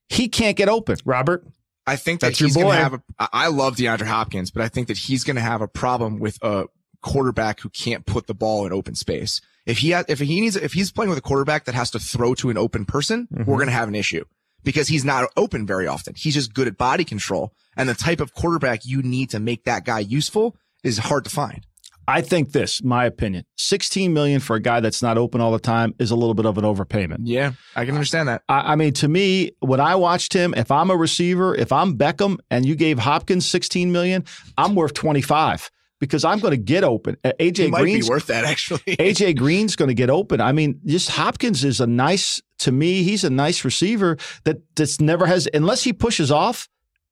[0.08, 0.98] he can't get open.
[1.06, 1.46] Robert,
[1.88, 2.72] I think that That's your he's going boy.
[2.76, 5.42] to have a, I I love DeAndre Hopkins, but I think that he's going to
[5.42, 6.66] have a problem with a
[7.06, 9.40] quarterback who can't put the ball in open space.
[9.66, 12.00] If he has, if he needs, if he's playing with a quarterback that has to
[12.00, 13.50] throw to an open person, Mm-hmm.
[13.50, 14.26] we're going to have an issue
[14.64, 16.14] because he's not open very often.
[16.18, 19.64] He's just good at body control and the type of quarterback you need to make
[19.66, 21.66] that guy useful is hard to find.
[22.08, 25.58] I think this, my opinion, 16 million for a guy that's not open all the
[25.58, 27.18] time is a little bit of an overpayment.
[27.24, 28.44] Yeah, I can understand that.
[28.48, 31.98] I, I mean, to me, when I watched him, if I'm a receiver, if I'm
[31.98, 34.24] Beckham and you gave Hopkins 16 million,
[34.56, 35.72] I'm worth 25
[36.06, 37.18] because I'm going to get open.
[37.24, 38.80] Uh, He AJ might Green's be worth that actually.
[38.98, 40.40] AJ Green's going to get open.
[40.42, 43.04] I mean, just Hopkins is a nice to me.
[43.04, 46.68] He's a nice receiver that that's never has unless he pushes off.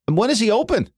[0.07, 0.89] And when is he open?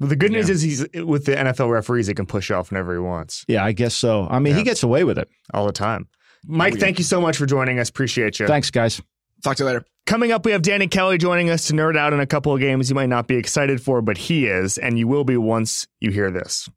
[0.00, 2.08] Well, the good news is he's with the NFL referees.
[2.08, 4.26] He can push off whenever he wants, Yeah, I guess so.
[4.28, 4.58] I mean, Yeah.
[4.58, 5.28] he gets away with it.
[5.52, 6.08] all the time.
[6.46, 7.88] Mike, thank you so much for joining us.
[7.90, 8.46] Appreciate you.
[8.46, 9.00] Thanks, guys.
[9.42, 9.84] Talk to you later.
[10.06, 12.60] Coming up, we have Danny Kelly joining us to nerd out in a couple of
[12.60, 15.86] games you might not be excited for, but he is, and you will be once
[16.00, 16.68] you hear this.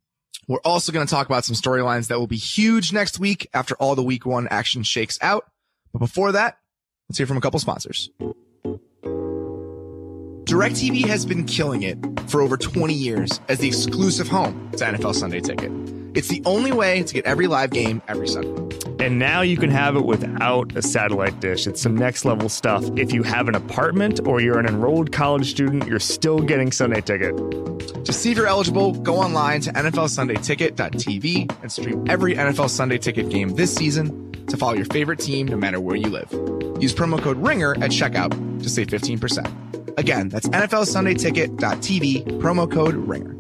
[0.47, 3.75] We're also going to talk about some storylines that will be huge next week after
[3.75, 5.45] all the week one action shakes out.
[5.91, 6.57] But before that,
[7.09, 8.09] let's hear from a couple sponsors.
[10.45, 11.97] DirecTV has been killing it
[12.29, 15.69] for over 20 years as the exclusive home to NFL Sunday Ticket.
[16.17, 18.75] It's the only way to get every live game every Sunday.
[19.05, 21.67] And now you can have it without a satellite dish.
[21.67, 22.83] It's some next level stuff.
[22.95, 27.01] If you have an apartment or you're an enrolled college student, you're still getting Sunday
[27.01, 27.37] ticket.
[28.03, 33.29] To see if you're eligible, go online to NFLSundayTicket.tv and stream every NFL Sunday Ticket
[33.29, 36.31] game this season to follow your favorite team no matter where you live.
[36.81, 38.31] Use promo code RINGER at checkout
[38.63, 39.99] to save 15%.
[39.99, 43.36] Again, that's NFLSundayTicket.tv, promo code RINGER.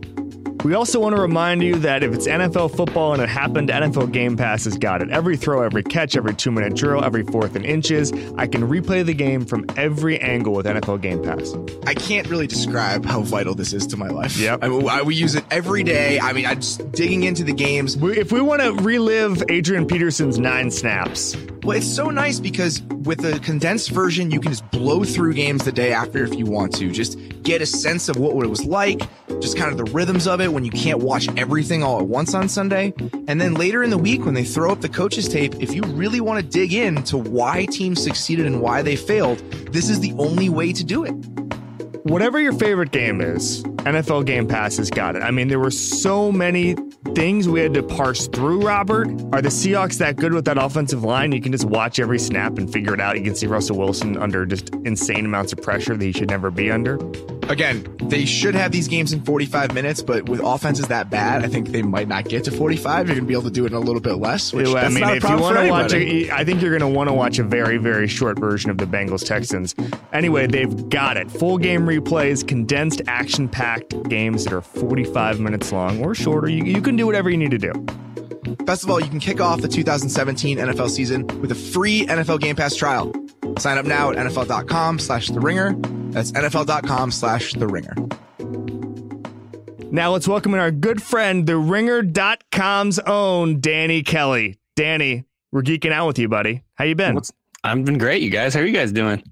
[0.67, 4.11] We also want to remind you that if it's NFL football and it happened, NFL
[4.11, 5.09] Game Pass has got it.
[5.09, 9.05] Every throw, every catch, every two minute drill, every fourth and inches, I can replay
[9.05, 11.55] the game from every angle with NFL Game Pass.
[11.87, 14.35] I can't really describe how vital this is to my life.
[14.37, 14.61] Yep.
[14.61, 16.19] I, I- we use it every day.
[16.19, 17.95] I mean, I'm just digging into the games.
[17.95, 21.33] We, if we want to relive Adrian Peterson's nine snaps,
[21.67, 25.65] Well, it's so nice because with the condensed version, you can just blow through games
[25.65, 26.89] the day after if you want to.
[26.89, 29.01] Just get a sense of what it was like,
[29.41, 32.33] just kind of the rhythms of it when you can't watch everything all at once
[32.33, 32.93] on Sunday.
[33.27, 35.81] And then later in the week, when they throw up the coaches tape, if you
[35.81, 39.39] really want to dig into why teams succeeded and why they failed,
[39.73, 41.13] this is the only way to do it.
[42.09, 45.23] whatever your favorite game is, NFL Game Pass has got it.
[45.23, 46.75] I mean, there were so many
[47.15, 49.07] things we had to parse through, Robert.
[49.33, 51.31] Are the Seahawks that good with that offensive line?
[51.31, 53.17] You can just watch every snap and figure it out.
[53.17, 56.51] You can see Russell Wilson under just insane amounts of pressure that he should never
[56.51, 56.99] be under.
[57.49, 61.47] Again, they should have these games in 45 minutes, but with offenses that bad, I
[61.47, 63.07] think they might not get to 45.
[63.07, 64.89] You're going to be able to do it in a little bit less, which I
[64.89, 67.39] mean, if you want to watch, a, I think you're going to want to watch
[67.39, 69.75] a very, very short version of the Bengals Texans.
[70.11, 71.31] Anyway, they've got it.
[71.31, 73.76] Full game replays, condensed, action packed
[74.09, 76.49] games that are 45 minutes long or shorter.
[76.49, 77.73] You, you can do whatever you need to do.
[78.65, 82.39] Best of all, you can kick off the 2017 NFL season with a free NFL
[82.39, 83.11] Game Pass trial.
[83.59, 85.73] Sign up now at NFL.com slash The Ringer.
[86.11, 87.95] That's NFL.com slash The Ringer.
[89.89, 94.59] Now let's welcome in our good friend, the ringer.com's own Danny Kelly.
[94.75, 96.63] Danny, we're geeking out with you, buddy.
[96.75, 97.15] How you been?
[97.15, 97.31] What's,
[97.63, 98.53] I've been great, you guys.
[98.53, 99.23] How are you guys doing?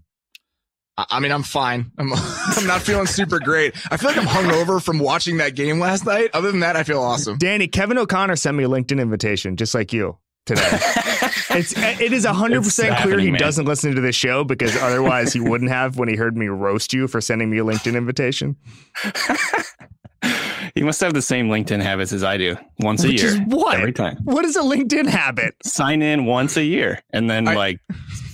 [0.98, 1.92] I I mean, I'm fine.
[1.98, 3.74] I'm, I'm not feeling super great.
[3.92, 6.30] I feel like I'm hungover from watching that game last night.
[6.34, 7.38] Other than that, I feel awesome.
[7.38, 10.62] Danny, Kevin O'Connor sent me a LinkedIn invitation, just like you today.
[11.52, 13.40] it's it is hundred percent It's clear he man.
[13.40, 16.94] doesn't listen to this show because otherwise he wouldn't have when he heard me roast
[16.94, 18.56] you for sending me a LinkedIn invitation.
[20.76, 22.58] You must have the same LinkedIn habits as I do.
[22.80, 23.26] Once a year.
[23.28, 23.78] is what?
[23.78, 24.18] Every time.
[24.26, 25.56] What is a LinkedIn habit?
[25.64, 27.80] Sign in once a year and then I- like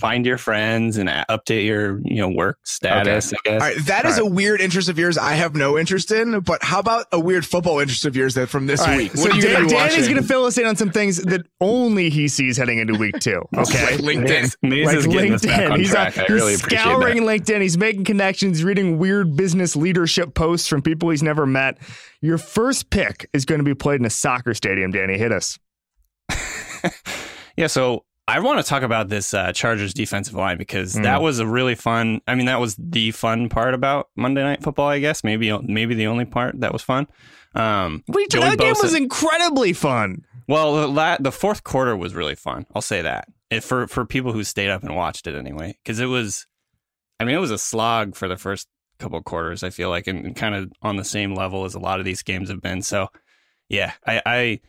[0.00, 3.62] find your friends and update your, you know, work status, I guess.
[3.62, 6.64] All right, that is a weird interest of yours I have no interest in, but
[6.64, 9.12] how about a weird football interest of yours that from this All right, week?
[9.12, 11.18] so What are Dan- going to Danny's going to fill us in on some things
[11.18, 13.40] that only he sees heading into week two.
[13.56, 13.96] Okay.
[13.96, 14.26] Like LinkedIn.
[14.28, 16.18] Mays, Mays like is getting us back on he's, track.
[16.18, 17.40] I really he's appreciate scouring that.
[17.44, 17.60] LinkedIn.
[17.62, 21.78] He's making connections, reading weird business leadership posts from people he's never met.
[22.32, 24.90] Your first pick is going to be played in a soccer stadium.
[24.90, 25.58] Danny, hit us.
[27.58, 31.02] Yeah, so I want to talk about this uh, Chargers defensive line because Mm.
[31.02, 32.22] that was a really fun.
[32.26, 34.88] I mean, that was the fun part about Monday Night Football.
[34.88, 37.06] I guess maybe maybe the only part that was fun.
[37.54, 40.24] Um, Wait, Joey that game was incredibly fun.
[40.48, 42.64] Well, the, la- the fourth quarter was really fun.
[42.74, 46.00] I'll say that if for for people who stayed up and watched it anyway, because
[46.00, 46.46] it was.
[47.20, 48.66] I mean, it was a slog for the first
[49.02, 49.62] couple quarters.
[49.62, 52.04] I feel like, and, and kind of on the same level as a lot of
[52.04, 52.82] these games have been.
[52.82, 53.08] So,
[53.68, 54.60] yeah, I, I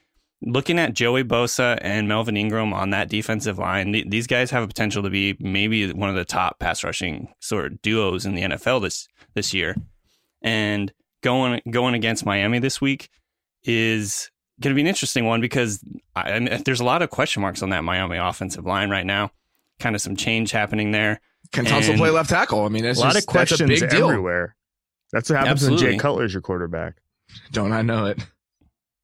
[0.41, 3.93] looking at Joey Bosa and Melvin Ingram on that defensive line.
[3.93, 7.33] th- these guys have a potential to be maybe one of the top pass rushing
[7.39, 9.75] sort of duos in the NFL this this year.
[10.41, 13.09] And going going against Miami this week
[13.63, 14.29] is
[14.59, 15.83] going to be an interesting one because
[16.15, 19.31] I, there's a lot of question marks on that Miami offensive line right now.
[19.79, 21.21] Kind of some change happening there.
[21.51, 22.65] Can Tunsil play left tackle?
[22.65, 24.07] I mean, it's a lot just, of questions that's a big deal.
[24.09, 24.55] everywhere.
[25.11, 25.99] That's what happens when Jay Absolutely.
[25.99, 26.95] Cutler's your quarterback.
[27.51, 28.19] Don't I know it?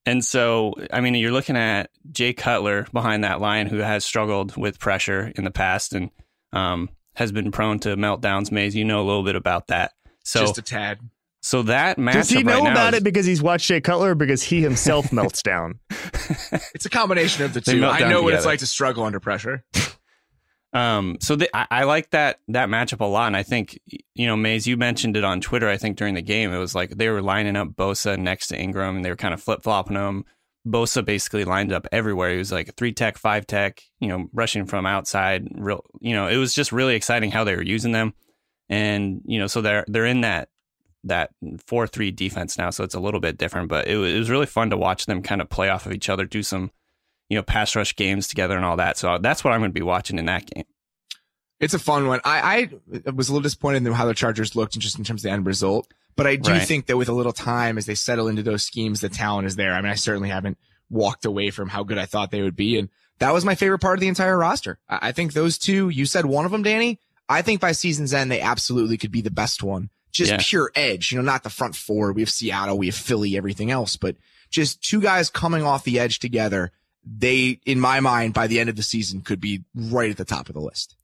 [0.06, 4.58] And so, I mean, you're looking at Jay Cutler behind that line, who has struggled
[4.58, 6.10] with pressure in the past and
[6.52, 8.52] um, has been prone to meltdowns.
[8.52, 9.92] Mays, you know a little bit about that.
[10.24, 11.00] So, just a tad.
[11.42, 14.12] so that matchup Does he know right about is- it because he's watched Jay Cutler
[14.12, 15.80] or because he himself melts down?
[16.74, 17.86] It's a combination of the two.
[17.86, 19.64] I down know what it's like to struggle under pressure.
[20.72, 23.80] Um, so the, I, I like that that matchup a lot, and I think
[24.14, 25.68] you know, Mays, you mentioned it on Twitter.
[25.68, 28.60] I think during the game, it was like they were lining up Bosa next to
[28.60, 30.26] Ingram, and they were kind of flip flopping them.
[30.68, 32.32] Bosa basically lined up everywhere.
[32.32, 35.48] He was like three tech, five tech, you know, rushing from outside.
[35.56, 38.14] Real, you know, it was just really exciting how they were using them,
[38.68, 40.50] and you know, so they're they're in that
[41.06, 41.32] that
[41.66, 43.70] four three defense now, so it's a little bit different.
[43.70, 45.94] But it was, it was really fun to watch them kind of play off of
[45.94, 46.70] each other, do some
[47.30, 48.98] you know, pass rush games together and all that.
[48.98, 50.66] So that's what I'm going to be watching in that game.
[51.60, 52.22] It's a fun one.
[52.24, 52.70] I,
[53.06, 55.32] I was a little disappointed in how the Chargers looked just in terms of the
[55.32, 56.62] end result, but I do right.
[56.62, 59.58] think that with a little time as they settle into those schemes, the talent is
[59.58, 59.74] there.
[59.74, 60.58] I mean, I certainly haven't
[60.90, 62.80] walked away from how good I thought they would be.
[62.80, 64.80] And that was my favorite part of the entire roster.
[64.88, 67.00] I, I think those two, you said one of them, Danny.
[67.28, 69.90] I think by season's end, they absolutely could be the best one.
[70.12, 70.38] Just yeah.
[70.40, 72.12] pure edge, you know, not the front four.
[72.12, 74.16] We have Seattle, we have Philly, everything else, but
[74.50, 76.72] just two guys coming off the edge together
[77.06, 80.26] they, in my mind, by the end of the season, could be right at the
[80.26, 80.96] top of the list.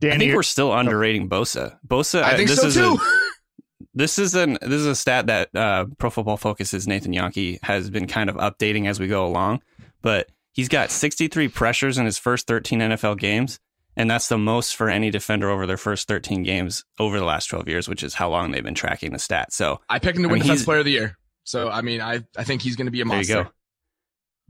[0.00, 1.78] Danny, I think we're still underrating Bosa.
[1.86, 2.94] Bosa, I think this so is too.
[2.94, 7.62] A, this is an this is a stat that uh, Pro Football Focus's Nathan Jahnke
[7.62, 9.62] has been kind of updating as we go along.
[10.02, 13.58] But he's got 63 pressures in his first 13 NFL games,
[13.96, 17.46] and that's the most for any defender over their first 13 games over the last
[17.46, 19.52] 12 years, which is how long they've been tracking the stat.
[19.52, 21.18] So I picked him to win I mean, Defense Player of the Year.
[21.44, 23.34] So I mean, I I think he's going to be a monster.
[23.34, 23.50] There you go.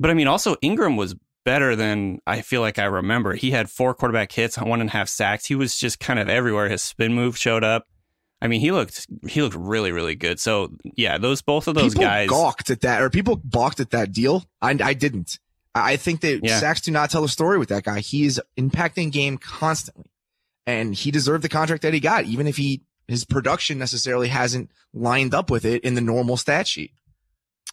[0.00, 3.34] But I mean, also Ingram was better than I feel like I remember.
[3.34, 5.46] He had four quarterback hits, one and a half sacks.
[5.46, 6.68] He was just kind of everywhere.
[6.68, 7.86] His spin move showed up.
[8.42, 10.40] I mean, he looked he looked really really good.
[10.40, 13.90] So yeah, those both of those people guys gawked at that, or people balked at
[13.90, 14.44] that deal.
[14.62, 15.38] I I didn't.
[15.74, 16.58] I think that yeah.
[16.58, 18.00] sacks do not tell a story with that guy.
[18.00, 20.10] He is impacting game constantly,
[20.66, 24.70] and he deserved the contract that he got, even if he his production necessarily hasn't
[24.94, 26.92] lined up with it in the normal stat sheet.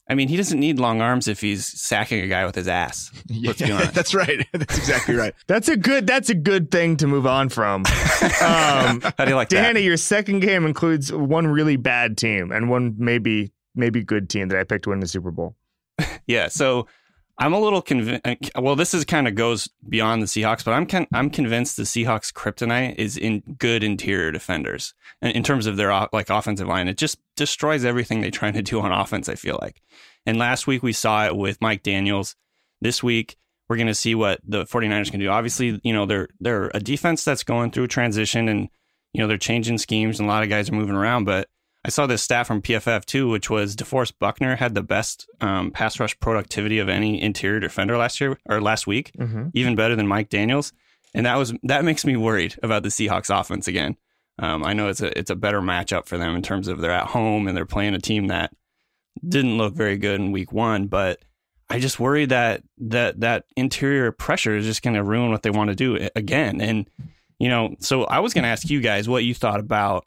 [0.09, 3.11] I mean, he doesn't need long arms if he's sacking a guy with his ass.
[3.43, 3.93] Let's be honest.
[3.93, 4.47] that's right.
[4.53, 5.33] That's exactly right.
[5.47, 6.07] that's a good.
[6.07, 7.83] That's a good thing to move on from.
[8.41, 9.85] Um, How do you like Danny, that?
[9.85, 14.59] your second game includes one really bad team and one maybe maybe good team that
[14.59, 15.55] I picked to win the Super Bowl.
[16.25, 16.47] yeah.
[16.47, 16.87] So
[17.39, 18.21] I'm a little convinced.
[18.25, 21.77] Uh, well, this is kind of goes beyond the Seahawks, but I'm con- I'm convinced
[21.77, 26.67] the Seahawks' kryptonite is in good interior defenders, and in terms of their like offensive
[26.67, 29.29] line, it just destroys everything they're trying to do on offense.
[29.29, 29.81] I feel like,
[30.25, 32.35] and last week we saw it with Mike Daniels.
[32.81, 33.37] This week
[33.69, 35.29] we're going to see what the 49ers can do.
[35.29, 38.69] Obviously, you know they're they're a defense that's going through transition, and
[39.13, 41.49] you know they're changing schemes, and a lot of guys are moving around, but
[41.87, 45.71] I saw this stat from PFF too, which was DeForest Buckner had the best um,
[45.71, 49.47] pass rush productivity of any interior defender last year or last week, mm-hmm.
[49.53, 50.73] even better than Mike Daniels.
[51.13, 53.95] And that was that makes me worried about the Seahawks offense again.
[54.37, 56.91] Um, I know it's a it's a better matchup for them in terms of they're
[56.91, 58.53] at home and they're playing a team that
[59.25, 61.21] didn't look very good in week one, but
[61.69, 65.51] I just worry that that that interior pressure is just going to ruin what they
[65.51, 66.59] want to do again.
[66.59, 66.89] And
[67.39, 70.05] you know, so I was going to ask you guys what you thought about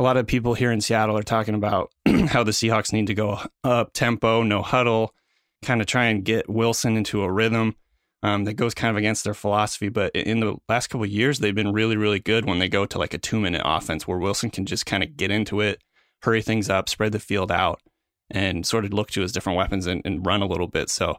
[0.00, 1.92] a lot of people here in Seattle are talking about
[2.28, 5.14] how the Seahawks need to go up tempo, no huddle,
[5.62, 7.76] kind of try and get Wilson into a rhythm
[8.22, 9.90] um, that goes kind of against their philosophy.
[9.90, 12.98] But in the last couple years, they've been really, really good when they go to
[12.98, 15.82] like a two minute offense where Wilson can just kind of get into it,
[16.22, 17.82] hurry things up, spread the field out,
[18.30, 20.88] and sort of look to his different weapons and, and run a little bit.
[20.88, 21.18] So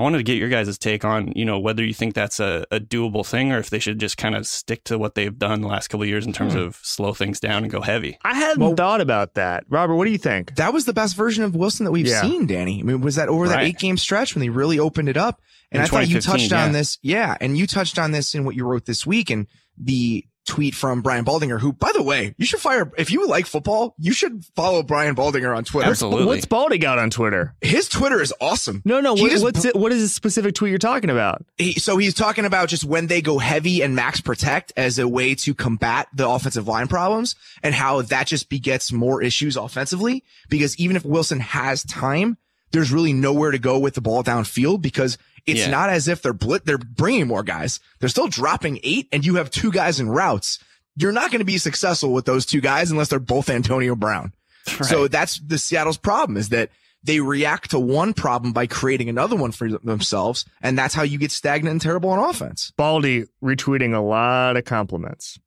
[0.00, 2.64] I wanted to get your guys' take on, you know, whether you think that's a,
[2.70, 5.60] a doable thing or if they should just kind of stick to what they've done
[5.60, 6.60] the last couple of years in terms hmm.
[6.60, 8.16] of slow things down and go heavy.
[8.24, 9.64] I hadn't well, thought about that.
[9.68, 10.56] Robert, what do you think?
[10.56, 12.22] That was the best version of Wilson that we've yeah.
[12.22, 12.80] seen, Danny.
[12.80, 13.50] I mean, was that over right.
[13.50, 15.42] that eight game stretch when they really opened it up?
[15.70, 16.64] And in I thought you touched yeah.
[16.64, 16.96] on this.
[17.02, 17.36] Yeah.
[17.38, 21.00] And you touched on this in what you wrote this week and the tweet from
[21.00, 24.44] Brian Baldinger, who, by the way, you should fire, if you like football, you should
[24.56, 25.88] follow Brian Baldinger on Twitter.
[25.88, 26.26] Absolutely.
[26.26, 27.54] What's Baldy got on Twitter?
[27.60, 28.82] His Twitter is awesome.
[28.84, 29.14] No, no.
[29.14, 31.44] What, just, what's it, what is the specific tweet you're talking about?
[31.56, 35.06] He, so he's talking about just when they go heavy and max protect as a
[35.06, 40.24] way to combat the offensive line problems and how that just begets more issues offensively.
[40.48, 42.36] Because even if Wilson has time,
[42.72, 45.16] there's really nowhere to go with the ball downfield because
[45.46, 45.70] it's yeah.
[45.70, 47.80] not as if they're blit, they're bringing more guys.
[47.98, 50.58] They're still dropping eight and you have two guys in routes.
[50.96, 54.32] You're not going to be successful with those two guys unless they're both Antonio Brown.
[54.66, 54.84] Right.
[54.84, 56.70] So that's the Seattle's problem is that
[57.02, 60.44] they react to one problem by creating another one for themselves.
[60.60, 62.72] And that's how you get stagnant and terrible on offense.
[62.76, 65.38] Baldy retweeting a lot of compliments.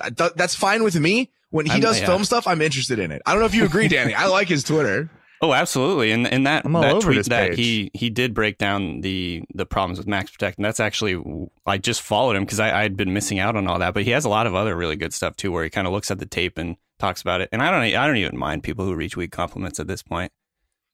[0.00, 1.30] Uh, that's fine with me.
[1.50, 2.06] When he I'm, does yeah.
[2.06, 3.22] film stuff, I'm interested in it.
[3.26, 4.14] I don't know if you agree, Danny.
[4.14, 5.10] I like his Twitter.
[5.42, 6.12] Oh, absolutely.
[6.12, 10.06] And and that, that tweet that he he did break down the the problems with
[10.06, 10.58] Max Protect.
[10.58, 11.22] And that's actually
[11.64, 13.94] I just followed him because I had been missing out on all that.
[13.94, 15.94] But he has a lot of other really good stuff too, where he kind of
[15.94, 17.48] looks at the tape and talks about it.
[17.52, 20.30] And I don't I don't even mind people who reach retweet compliments at this point.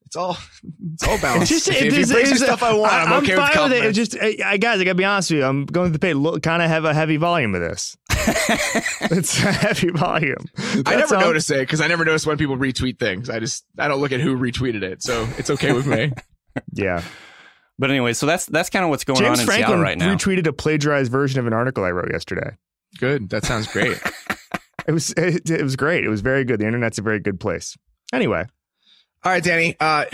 [0.06, 0.36] It's all
[0.94, 1.52] it's all balanced.
[1.52, 3.34] It's just, if, it if just- he brings me it's- stuff I want, I'm, okay
[3.36, 3.76] with fine with it.
[3.76, 3.96] It compliments.
[3.98, 5.44] just, I, I- guys, I gotta be honest with you.
[5.44, 6.14] I'm going to pay.
[6.14, 7.96] Look, kind of have a heavy volume of this.
[8.10, 10.36] it's a heavy volume.
[10.86, 11.20] I never all.
[11.20, 13.28] notice it because I never notice when people retweet things.
[13.30, 16.12] I just I don't look at who retweeted it, so it's okay with me.
[16.72, 17.02] Yeah,
[17.78, 19.98] But anyway, so that's that's kind of what's going James on in Franklin Seattle right
[19.98, 20.14] now.
[20.14, 22.56] retweeted a plagiarized version of an article I wrote yesterday.
[22.98, 24.00] Good, that sounds great.
[24.88, 26.04] It was it, it was great.
[26.04, 26.60] It was very good.
[26.60, 27.76] The internet's a very good place.
[28.10, 28.46] Anyway,
[29.24, 29.76] All right, Danny.
[29.78, 30.04] Uh,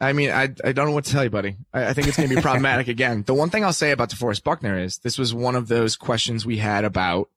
[0.00, 1.56] I mean, I I don't know what to tell you, buddy.
[1.72, 3.24] I, I think it's going to be problematic again.
[3.26, 6.46] The one thing I'll say about DeForest Buckner is this was one of those questions
[6.46, 7.28] we had about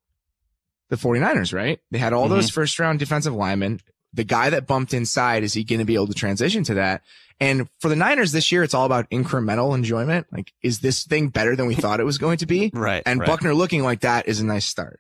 [0.90, 1.80] the 49ers, right?
[1.90, 3.80] They had all those first round defensive linemen.
[4.14, 7.02] The guy that bumped inside, is he going to be able to transition to that?
[7.40, 10.28] And for the Niners this year, it's all about incremental enjoyment.
[10.32, 12.72] Like, is this thing better than we thought it was going to be?
[12.74, 13.02] right.
[13.06, 13.26] And right.
[13.26, 15.00] Buckner looking like that is a nice start.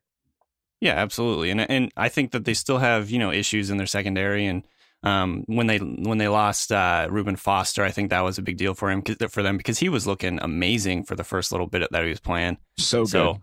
[0.80, 1.52] Yeah, absolutely.
[1.52, 4.64] And and I think that they still have, you know, issues in their secondary and
[5.04, 8.58] um, when they when they lost uh, Reuben Foster, I think that was a big
[8.58, 11.88] deal for him for them because he was looking amazing for the first little bit
[11.92, 12.58] that he was playing.
[12.78, 13.10] So good.
[13.10, 13.42] So,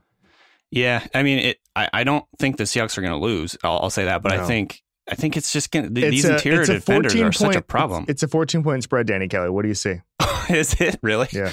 [0.71, 1.59] yeah, I mean, it.
[1.75, 3.57] I, I don't think the Seahawks are going to lose.
[3.65, 4.43] I'll, I'll say that, but No.
[4.43, 7.57] I think I think it's just going It's these a- interior defenders 14 are such
[7.57, 8.03] a problem.
[8.05, 9.51] It's, it's a 14 point spread, Danny Kelly.
[9.51, 9.97] What do you see?
[10.51, 11.29] Is it really?
[11.33, 11.51] Yeah.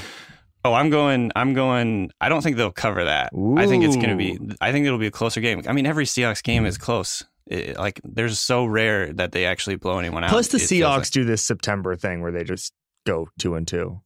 [0.65, 1.31] Oh, I'm going.
[1.35, 2.09] I'm going.
[2.19, 3.31] I don't think they'll cover that.
[3.55, 4.39] I think it's going to be.
[4.59, 5.61] I think it'll be a closer game.
[5.67, 7.23] I mean, every Seahawks game is close.
[7.47, 10.29] It, like, there's so rare that they actually blow anyone out.
[10.31, 11.11] Plus, the It Seahawks like.
[11.11, 12.73] do this September thing where they just
[13.05, 14.01] go two and two.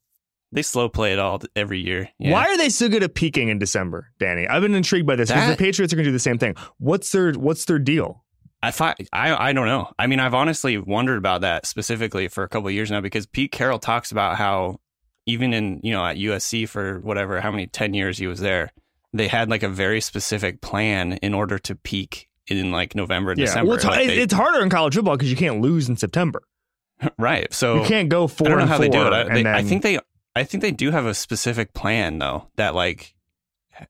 [0.51, 2.09] they slow play it all every year.
[2.19, 2.31] Yeah.
[2.31, 4.47] Why are they so good at peaking in December, Danny?
[4.47, 6.55] I've been intrigued by this because the Patriots are going to do the same thing.
[6.79, 8.25] What's their What's their deal?
[8.61, 9.89] I thought I I don't know.
[9.97, 13.25] I mean, I've honestly wondered about that specifically for a couple of years now because
[13.25, 14.79] Pete Carroll talks about how
[15.27, 18.71] even in you know at USC for whatever how many ten years he was there,
[19.13, 22.27] they had like a very specific plan in order to peak
[22.57, 23.67] in like November, and December.
[23.67, 26.41] well, it's, Like, they- it's harder in college football because you can't lose in September.
[27.17, 27.51] right.
[27.53, 28.85] So you can't go four I don't know and how four.
[28.85, 29.13] they do it.
[29.13, 29.99] I, they, then, I think they,
[30.35, 33.13] I think they do have a specific plan though that like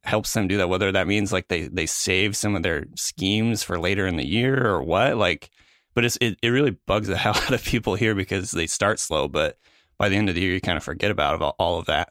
[0.04, 0.70] helps them do that.
[0.70, 4.26] Whether that means like they they save some of their schemes for later in the
[4.28, 5.50] year or what, like.
[5.96, 9.00] But it's it, it really bugs the hell out of people here because they start
[9.00, 9.58] slow, but
[9.98, 12.10] by the end of the year you kind of forget about all, all of that.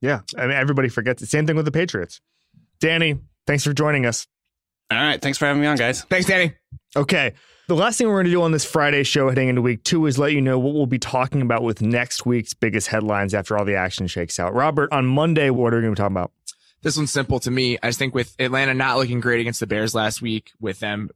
[0.00, 0.20] yeah.
[0.36, 1.20] I mean, everybody forgets.
[1.20, 2.20] The same thing with the Patriots.
[2.80, 3.16] Danny,
[3.46, 4.26] thanks for joining us.
[4.90, 6.02] All right, thanks for having me on, guys.
[6.04, 6.52] Thanks, Danny.
[6.96, 7.32] Okay.
[7.68, 10.04] The last thing we're going to do on this Friday show heading into week two
[10.06, 13.56] is let you know what we'll be talking about with next week's biggest headlines after
[13.56, 14.52] all the action shakes out.
[14.52, 16.32] Robert, on Monday, what are we going to be talking about?
[16.82, 17.78] This one's simple to me.
[17.82, 21.10] I just think with Atlanta not looking great against the Bears last week, with them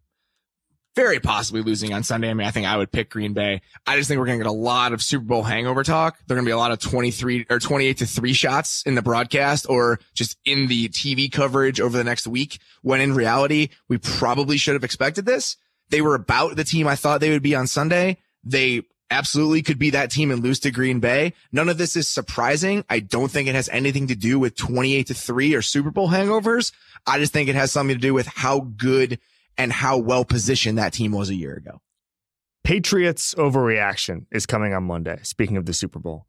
[0.97, 2.31] very possibly losing on Sunday.
[2.31, 3.61] I mean, I think I would pick Green Bay.
[3.87, 6.19] I just think we're going to get a lot of Super Bowl hangover talk.
[6.27, 8.95] There are going to be a lot of 23 or 28 to 3 shots in
[8.95, 12.59] the broadcast or just in the TV coverage over the next week.
[12.81, 15.59] When in reality, we probably should have expected this.
[15.91, 18.17] They were about the team I thought they would be on Sunday.
[18.43, 21.35] They absolutely could be that team and lose to Green Bay.
[21.53, 22.85] None of this is surprising.
[22.89, 26.09] I don't think it has anything to do with 28 to 3 or Super Bowl
[26.09, 26.73] hangovers.
[27.07, 29.21] I just think it has something to do with how good
[29.59, 31.81] and how well positioned that team was a year ago.
[32.65, 35.21] Patriots overreaction is coming on Monday.
[35.23, 36.27] Speaking of the Super Bowl,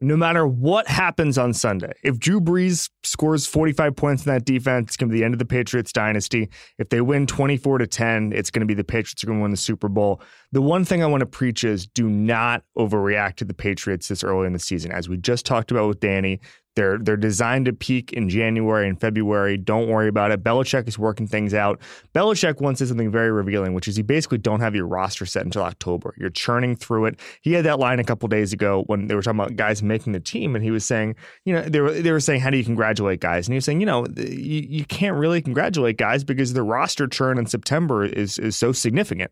[0.00, 4.90] no matter what happens on Sunday, if Drew Brees scores 45 points in that defense,
[4.90, 6.48] it's going to be the end of the Patriots dynasty.
[6.78, 9.42] If they win 24 to 10, it's going to be the Patriots are going to
[9.42, 10.20] win the Super Bowl.
[10.52, 14.24] The one thing I want to preach is do not overreact to the Patriots this
[14.24, 14.90] early in the season.
[14.90, 16.40] As we just talked about with Danny,
[16.76, 19.56] they're they're designed to peak in January and February.
[19.56, 20.42] Don't worry about it.
[20.42, 21.80] Belichick is working things out.
[22.14, 25.44] Belichick once said something very revealing, which is you basically don't have your roster set
[25.44, 26.14] until October.
[26.18, 27.20] You're churning through it.
[27.42, 30.12] He had that line a couple days ago when they were talking about guys making
[30.12, 31.14] the team, and he was saying,
[31.44, 33.46] you know, they were they were saying, how do you congratulate guys?
[33.46, 37.06] And he was saying, you know, you, you can't really congratulate guys because the roster
[37.06, 39.30] churn in September is is so significant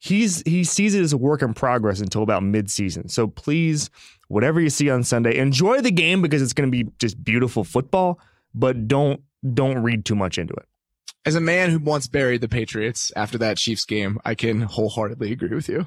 [0.00, 3.10] he's he sees it as a work in progress until about midseason.
[3.10, 3.90] So please,
[4.30, 7.64] whatever you see on Sunday, enjoy the game because it's going to be just beautiful
[7.64, 8.18] football,
[8.54, 9.20] but don't
[9.54, 10.66] don't read too much into it.
[11.26, 15.32] As a man who once buried the Patriots after that Chiefs game, I can wholeheartedly
[15.32, 15.86] agree with you.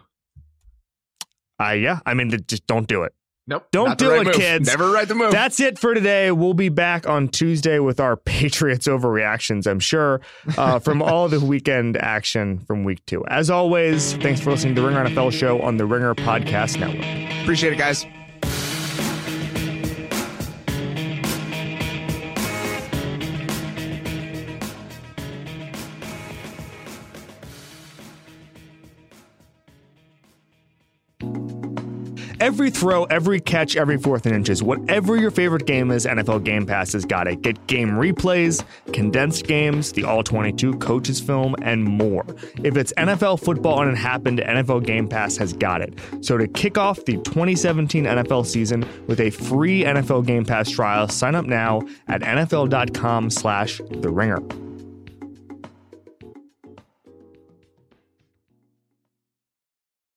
[1.59, 3.13] Uh, yeah, I mean, just don't do it.
[3.45, 3.67] Nope.
[3.71, 4.35] Don't do right it, move.
[4.35, 4.67] kids.
[4.67, 5.31] Never right the move.
[5.31, 6.31] That's it for today.
[6.31, 10.21] We'll be back on Tuesday with our Patriots overreactions, I'm sure,
[10.57, 13.25] uh, from all the weekend action from week two.
[13.27, 17.41] As always, thanks for listening to the Ringer NFL show on the Ringer Podcast Network.
[17.43, 18.05] Appreciate it, guys.
[32.43, 36.65] Every throw, every catch, every fourth and inches, whatever your favorite game is, NFL Game
[36.65, 37.41] Pass has got it.
[37.41, 42.25] Get game replays, condensed games, the all 22 coaches film, and more.
[42.61, 45.97] If it's NFL football and it happened, NFL Game Pass has got it.
[46.19, 51.07] So to kick off the 2017 NFL season with a free NFL Game Pass trial,
[51.07, 54.41] sign up now at NFL.com slash The Ringer.